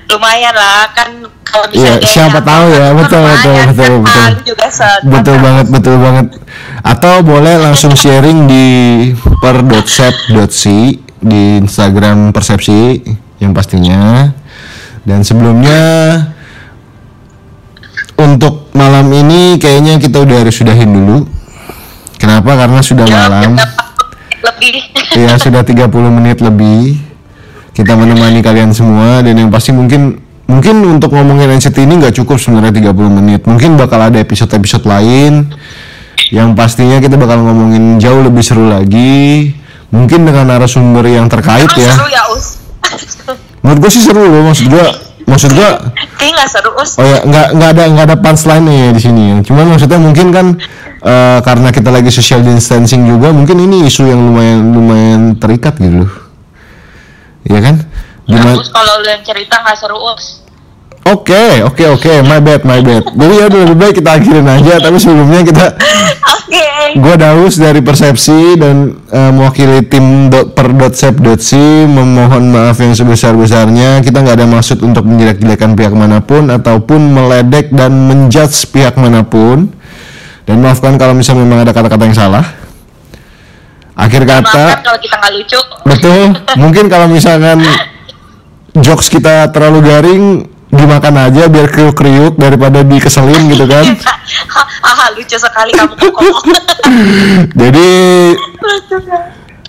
lumayan 0.10 0.56
lah 0.56 0.90
kan 0.96 1.10
kalau 1.44 1.66
Iya, 1.70 2.00
misalnya 2.00 2.08
siapa 2.08 2.40
yang 2.40 2.48
tahu 2.48 2.66
ya, 2.70 2.88
betul, 2.92 3.22
betul, 3.22 3.54
kan, 3.54 3.68
betul, 3.70 3.94
betul. 4.02 4.32
Juga 4.44 4.68
senang. 4.68 5.02
betul 5.06 5.36
banget 5.38 5.66
betul 5.70 5.96
banget. 5.98 6.26
Atau 6.82 7.14
boleh 7.22 7.56
langsung 7.60 7.94
sharing 7.94 8.40
di 8.46 8.66
per.sep.si 9.40 10.80
di 11.20 11.42
Instagram 11.60 12.32
persepsi 12.32 13.00
yang 13.38 13.52
pastinya. 13.52 14.32
Dan 15.04 15.20
sebelumnya 15.22 15.84
untuk 18.16 18.72
malam 18.72 19.12
ini 19.12 19.60
kayaknya 19.60 20.00
kita 20.00 20.24
udah 20.24 20.48
harus 20.48 20.56
sudahin 20.56 20.90
dulu. 20.90 21.28
Kenapa? 22.16 22.56
Karena 22.56 22.80
sudah 22.80 23.04
Ya, 23.04 23.28
malam. 23.28 23.60
lebih. 24.40 24.80
Ya 25.14 25.36
sudah 25.36 25.60
30 25.62 25.92
menit 26.08 26.40
lebih. 26.40 27.04
Kita 27.74 28.00
menemani 28.00 28.40
kalian 28.40 28.72
semua 28.72 29.20
dan 29.20 29.36
yang 29.36 29.52
pasti 29.52 29.76
mungkin 29.76 30.23
mungkin 30.48 31.00
untuk 31.00 31.16
ngomongin 31.16 31.56
NCT 31.56 31.88
ini 31.88 32.04
nggak 32.04 32.16
cukup 32.20 32.36
sebenarnya 32.36 32.92
30 32.92 33.18
menit 33.20 33.42
mungkin 33.48 33.80
bakal 33.80 34.00
ada 34.00 34.20
episode-episode 34.20 34.84
lain 34.84 35.50
yang 36.36 36.54
pastinya 36.54 37.00
kita 37.00 37.16
bakal 37.16 37.40
ngomongin 37.42 37.98
jauh 37.98 38.22
lebih 38.22 38.44
seru 38.44 38.68
lagi 38.68 39.54
mungkin 39.94 40.26
dengan 40.28 40.52
narasumber 40.52 41.06
yang 41.08 41.30
terkait 41.32 41.70
Emang 41.70 41.80
ya 41.80 41.94
seru 41.96 42.08
ya 42.12 42.24
us 42.34 42.46
menurut 43.64 43.80
gue 43.88 43.92
sih 43.94 44.04
seru 44.04 44.24
loh 44.26 44.44
maksud 44.52 44.68
gue 44.68 44.86
maksud 45.24 45.52
Kayaknya 45.56 46.34
nggak 46.36 46.50
seru 46.52 46.72
us 46.76 46.92
Oh 47.00 47.06
ya, 47.08 47.20
nggak 47.24 47.48
nggak 47.56 47.70
ada 47.74 47.84
nggak 47.96 48.06
ada 48.12 48.18
punchline 48.20 48.68
ya 48.68 48.90
di 48.92 49.02
sini. 49.02 49.24
ya. 49.32 49.38
Cuman 49.44 49.66
maksudnya 49.72 50.00
mungkin 50.00 50.28
kan 50.36 50.46
eh, 51.04 51.40
karena 51.42 51.70
kita 51.72 51.90
lagi 51.90 52.12
social 52.12 52.44
distancing 52.44 53.08
juga, 53.08 53.32
mungkin 53.32 53.60
ini 53.60 53.88
isu 53.88 54.04
yang 54.08 54.20
lumayan 54.20 54.60
lumayan 54.72 55.22
terikat 55.40 55.80
gitu 55.80 56.04
loh. 56.04 56.12
Iya 57.48 57.60
kan? 57.60 57.76
Gimana? 58.24 58.56
Kalau 58.64 58.94
lu 59.04 59.08
yang 59.08 59.24
cerita 59.24 59.56
nggak 59.60 59.78
seru 59.80 60.00
us 60.00 60.44
Oke, 61.04 61.60
oke, 61.68 61.84
oke, 62.00 62.14
my 62.24 62.40
bad, 62.40 62.64
my 62.64 62.80
bad. 62.80 63.04
Jadi 63.04 63.34
ya 63.36 63.52
lebih 63.52 63.76
baik 63.76 64.00
kita 64.00 64.16
akhirin 64.16 64.48
aja. 64.48 64.80
Tapi 64.80 64.96
sebelumnya 64.96 65.44
kita, 65.44 65.76
Oke 66.32 66.64
gue 66.96 67.16
Daus 67.18 67.58
dari 67.58 67.82
Persepsi 67.84 68.56
dan 68.56 69.04
eh, 69.10 69.32
mewakili 69.34 69.84
tim 69.84 70.30
do- 70.30 70.54
per 70.54 70.70
.sep.si 70.94 71.90
memohon 71.90 72.54
maaf 72.54 72.78
yang 72.80 72.96
sebesar 72.96 73.34
besarnya. 73.36 74.00
Kita 74.00 74.22
nggak 74.22 74.38
ada 74.40 74.48
maksud 74.48 74.80
untuk 74.80 75.04
menjelek-jelekan 75.04 75.76
pihak 75.76 75.92
mana 75.92 76.22
pun 76.22 76.48
ataupun 76.48 77.02
meledek 77.12 77.74
dan 77.76 77.92
menjudge 78.08 78.70
pihak 78.70 78.96
mana 78.96 79.26
pun. 79.26 79.76
Dan 80.44 80.60
maafkan 80.60 81.00
kalau 81.00 81.16
misalnya 81.16 81.44
memang 81.48 81.68
ada 81.68 81.72
kata-kata 81.72 82.04
yang 82.04 82.18
salah. 82.18 82.46
Akhir 83.94 84.26
Maafkan 84.26 84.42
kata, 84.44 84.64
kalau 84.82 85.00
kita 85.00 85.16
nggak 85.22 85.34
lucu 85.38 85.60
betul. 85.86 86.22
Mungkin 86.62 86.86
kalau 86.90 87.06
misalkan 87.12 87.62
jokes 88.78 89.10
kita 89.10 89.50
terlalu 89.54 89.80
garing, 89.86 90.24
dimakan 90.74 91.30
aja 91.30 91.46
biar 91.50 91.70
kriuk-kriuk 91.70 92.38
daripada 92.38 92.82
dikeselin 92.82 93.48
gitu 93.54 93.66
kan. 93.70 93.86
Haha 94.84 95.06
lucu 95.16 95.38
sekali 95.38 95.72
kamu 95.76 95.96
Jadi 97.62 97.90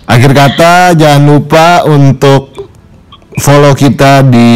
akhir 0.05 0.31
kata 0.33 0.73
jangan 0.97 1.23
lupa 1.25 1.85
untuk 1.87 2.53
follow 3.41 3.73
kita 3.75 4.23
di 4.25 4.49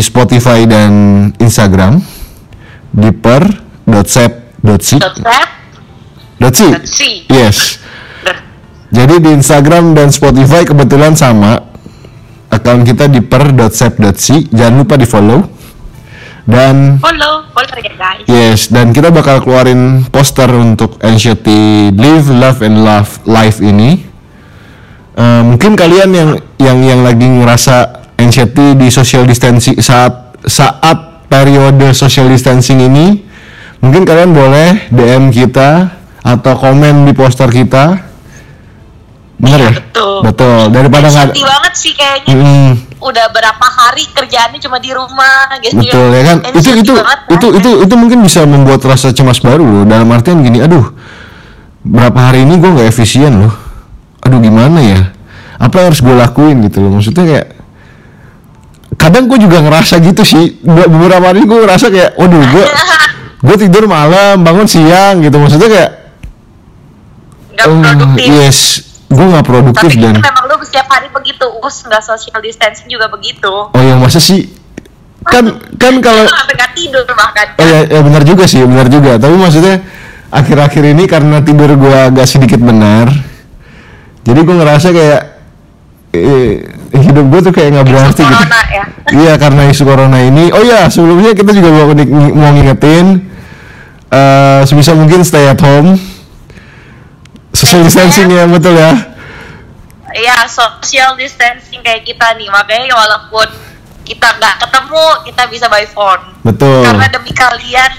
Spotify 0.00 0.64
dan 0.64 0.90
Instagram 1.36 2.00
di 2.92 3.10
per.sep.si 3.12 5.00
Subscribe 5.00 5.52
Dotsi. 6.42 6.68
Dotsi. 6.74 7.10
Yes. 7.30 7.78
Jadi 8.90 9.22
di 9.22 9.30
Instagram 9.30 9.94
dan 9.94 10.10
Spotify 10.10 10.66
kebetulan 10.66 11.14
sama. 11.14 11.71
Akun 12.52 12.84
kita 12.84 13.08
di 13.08 13.24
per.sep.si. 13.24 14.52
Jangan 14.52 14.74
lupa 14.84 15.00
di 15.00 15.08
follow. 15.08 15.40
Dan 16.42 16.98
Follow, 16.98 17.46
follow 17.54 17.78
ya 17.78 17.94
guys. 17.94 18.26
yes, 18.26 18.60
dan 18.66 18.90
kita 18.90 19.14
bakal 19.14 19.38
keluarin 19.46 20.02
poster 20.10 20.50
untuk 20.50 20.98
Anxiety 20.98 21.94
Live, 21.94 22.26
Love 22.26 22.66
and 22.66 22.82
Love 22.82 23.22
Live 23.30 23.62
ini. 23.62 24.02
Eh, 25.14 25.42
mungkin 25.46 25.78
kalian 25.78 26.10
yang 26.10 26.30
yang 26.58 26.78
yang 26.82 27.00
lagi 27.06 27.30
ngerasa 27.30 28.02
anxiety 28.18 28.74
di 28.74 28.90
social 28.90 29.22
distancing 29.22 29.78
saat 29.78 30.34
saat 30.42 31.30
periode 31.30 31.94
social 31.94 32.26
distancing 32.26 32.82
ini, 32.90 33.22
mungkin 33.78 34.02
kalian 34.02 34.34
boleh 34.34 34.90
DM 34.90 35.30
kita 35.30 35.94
atau 36.26 36.54
komen 36.58 37.06
di 37.06 37.14
poster 37.14 37.54
kita. 37.54 38.11
Bener 39.42 39.58
ya? 39.58 39.70
betul. 39.74 40.16
Betul. 40.22 40.60
Daripada 40.70 41.06
nggak 41.10 41.28
Sedih 41.34 41.44
banget 41.44 41.72
sih 41.74 41.92
kayaknya. 41.98 42.34
Mm, 42.38 42.70
Udah 43.02 43.26
berapa 43.34 43.66
hari 43.66 44.06
kerjaannya 44.14 44.62
cuma 44.62 44.78
di 44.78 44.94
rumah 44.94 45.50
gitu. 45.58 45.82
betul 45.82 46.06
ya 46.14 46.22
kan? 46.22 46.36
Itu 46.54 46.70
itu 46.78 46.92
banget, 46.94 47.18
itu 47.26 47.46
kan? 47.50 47.58
itu 47.58 47.70
itu 47.82 47.94
mungkin 47.98 48.18
bisa 48.22 48.46
membuat 48.46 48.78
rasa 48.86 49.10
cemas 49.10 49.42
baru 49.42 49.66
loh. 49.66 49.82
Dalam 49.82 50.06
artian 50.14 50.46
gini, 50.46 50.62
aduh, 50.62 50.94
berapa 51.82 52.14
hari 52.14 52.46
ini 52.46 52.62
gue 52.62 52.70
nggak 52.70 52.88
efisien 52.88 53.42
loh. 53.42 53.50
Aduh 54.22 54.38
gimana 54.38 54.78
ya? 54.78 55.00
Apa 55.58 55.82
yang 55.82 55.86
harus 55.90 55.98
gue 55.98 56.14
lakuin 56.14 56.62
gitu 56.62 56.78
loh? 56.78 56.94
Maksudnya 56.94 57.24
kayak 57.26 57.46
kadang 58.94 59.26
gue 59.26 59.38
juga 59.42 59.58
ngerasa 59.58 59.98
gitu 59.98 60.22
sih. 60.22 60.62
Be- 60.62 60.86
Beberapa 60.86 61.34
hari 61.34 61.42
gue 61.42 61.58
ngerasa 61.58 61.90
kayak, 61.90 62.14
waduh 62.14 62.38
gue 62.46 62.64
gue 63.50 63.56
tidur 63.58 63.90
malam, 63.90 64.38
bangun 64.38 64.70
siang 64.70 65.18
gitu. 65.18 65.34
Maksudnya 65.34 65.66
kayak, 65.66 65.90
Nggak 67.52 67.66
oh, 67.66 67.78
produktif. 67.82 68.26
yes, 68.30 68.58
gue 69.12 69.26
nggak 69.28 69.46
produktif 69.46 69.92
Tapi 69.92 70.00
dan 70.00 70.16
itu 70.16 70.24
memang 70.24 70.44
lu 70.48 70.54
setiap 70.64 70.88
hari 70.88 71.08
begitu, 71.12 71.46
us 71.60 71.76
nggak 71.84 72.02
social 72.02 72.40
distancing 72.40 72.88
juga 72.88 73.12
begitu. 73.12 73.52
oh 73.68 73.82
yang 73.82 74.00
masa 74.00 74.18
sih 74.18 74.48
kan 75.22 75.44
kan 75.78 75.94
kalau 76.02 76.26
Lu 76.26 76.34
sampai 76.34 76.54
nggak 76.58 76.72
tidur 76.74 77.02
bahkan. 77.14 77.46
Oh 77.60 77.66
ya, 77.66 77.86
ya 77.86 78.00
benar 78.02 78.22
juga 78.26 78.44
sih, 78.48 78.58
benar 78.66 78.90
juga. 78.90 79.22
Tapi 79.22 79.34
maksudnya 79.38 79.78
akhir-akhir 80.34 80.82
ini 80.96 81.04
karena 81.06 81.38
tidur 81.44 81.70
gua 81.78 82.10
agak 82.10 82.26
sedikit 82.26 82.58
benar, 82.58 83.06
jadi 84.26 84.40
gua 84.42 84.56
ngerasa 84.66 84.88
kayak 84.90 85.20
eh, 86.10 86.66
hidup 86.90 87.24
gua 87.30 87.40
tuh 87.44 87.52
kayak 87.54 87.68
nggak 87.78 87.86
berarti 87.86 88.22
gitu. 88.26 88.34
ya. 88.74 88.84
Iya 89.12 89.34
karena 89.36 89.68
isu 89.68 89.82
corona 89.84 90.18
ini. 90.24 90.48
Oh 90.56 90.64
ya 90.64 90.88
sebelumnya 90.88 91.36
kita 91.36 91.52
juga 91.52 91.68
mau, 91.68 91.92
mau 92.32 92.50
ngingetin 92.54 93.28
eh 94.12 94.60
sebisa 94.64 94.96
mungkin 94.96 95.20
stay 95.22 95.48
at 95.48 95.60
home, 95.60 96.00
social 97.52 97.84
distancing 97.84 98.28
ya 98.32 98.44
betul 98.48 98.74
ya. 98.74 98.92
Ya 100.12 100.44
social 100.44 101.16
distancing 101.16 101.80
kayak 101.80 102.04
kita 102.04 102.36
nih, 102.36 102.52
makanya 102.52 102.92
walaupun 102.92 103.48
kita 104.04 104.28
nggak 104.36 104.60
ketemu, 104.60 105.06
kita 105.24 105.42
bisa 105.48 105.66
by 105.72 105.88
phone. 105.88 106.20
Betul. 106.44 106.84
Karena 106.84 107.08
demi 107.08 107.32
kalian, 107.32 107.92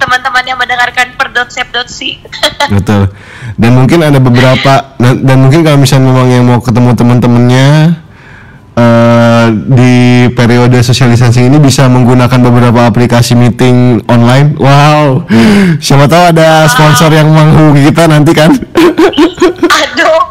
teman-teman 0.00 0.44
yang 0.48 0.56
mendengarkan 0.56 1.12
per 1.20 1.28
dot 1.36 1.52
sep 1.52 1.68
dot 1.68 1.92
si. 1.92 2.16
Betul. 2.76 3.12
Dan 3.60 3.76
mungkin 3.76 4.00
ada 4.00 4.16
beberapa 4.16 4.96
dan, 4.96 5.20
dan 5.20 5.36
mungkin 5.36 5.60
kalau 5.60 5.76
misalnya 5.76 6.08
memang 6.08 6.28
yang 6.32 6.44
mau 6.48 6.60
ketemu 6.64 6.96
teman-temannya 6.96 7.66
eh, 8.80 9.46
di 9.52 9.94
periode 10.32 10.80
social 10.80 11.12
distancing 11.12 11.52
ini 11.52 11.60
bisa 11.60 11.84
menggunakan 11.92 12.40
beberapa 12.40 12.88
aplikasi 12.88 13.36
meeting 13.36 14.00
online. 14.08 14.56
Wow. 14.56 15.28
Siapa 15.84 16.08
tahu 16.08 16.32
ada 16.32 16.64
sponsor 16.72 17.12
yang 17.12 17.28
menghubungi 17.28 17.92
kita 17.92 18.08
nanti 18.08 18.32
kan. 18.32 18.56
Aduh, 19.80 20.22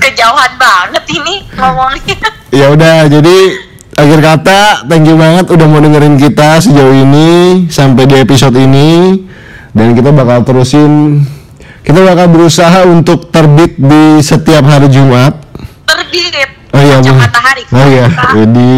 kejauhan 0.00 0.52
banget 0.56 1.04
ini 1.12 1.44
ngomongnya. 1.52 2.16
ya 2.52 2.68
udah, 2.72 3.08
jadi 3.08 3.36
akhir 3.92 4.18
kata 4.24 4.60
thank 4.88 5.04
you 5.04 5.16
banget 5.20 5.46
udah 5.52 5.66
mau 5.68 5.80
dengerin 5.80 6.16
kita 6.16 6.58
sejauh 6.64 6.96
ini 6.96 7.28
sampai 7.68 8.08
di 8.08 8.16
episode 8.18 8.56
ini 8.56 9.20
dan 9.76 9.92
kita 9.92 10.10
bakal 10.12 10.42
terusin 10.48 11.22
kita 11.84 12.00
bakal 12.00 12.30
berusaha 12.30 12.88
untuk 12.88 13.28
terbit 13.28 13.76
di 13.76 14.22
setiap 14.24 14.64
hari 14.64 14.88
Jumat 14.88 15.36
Terbit. 15.84 16.51
Oh 16.72 16.80
iya, 16.80 16.96
matahari. 17.04 17.62
Oh 17.68 17.86
iya, 17.88 18.06
jadi 18.36 18.72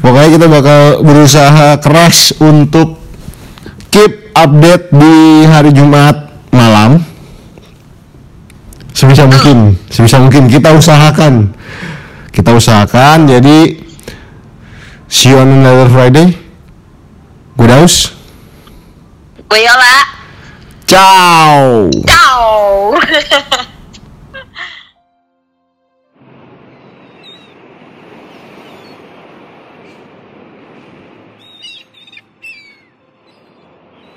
pokoknya 0.00 0.30
kita 0.32 0.46
bakal 0.48 0.80
berusaha 1.04 1.76
keras 1.76 2.32
untuk 2.40 2.96
keep 3.92 4.32
update 4.32 4.88
di 4.92 5.44
hari 5.44 5.70
Jumat 5.76 6.32
malam. 6.48 7.04
Sebisa 8.96 9.28
mungkin, 9.28 9.78
sebisa 9.92 10.18
mungkin 10.18 10.48
kita 10.48 10.72
usahakan. 10.74 11.52
Kita 12.32 12.50
usahakan 12.56 13.28
jadi 13.28 13.76
see 15.06 15.30
you 15.30 15.38
on 15.38 15.62
another 15.62 15.86
Friday. 15.92 16.32
Gue 17.58 17.68
Daus. 17.68 18.14
Gue 19.46 19.60
Yola. 19.62 19.96
Ciao. 20.88 21.92
Ciao. 22.08 22.96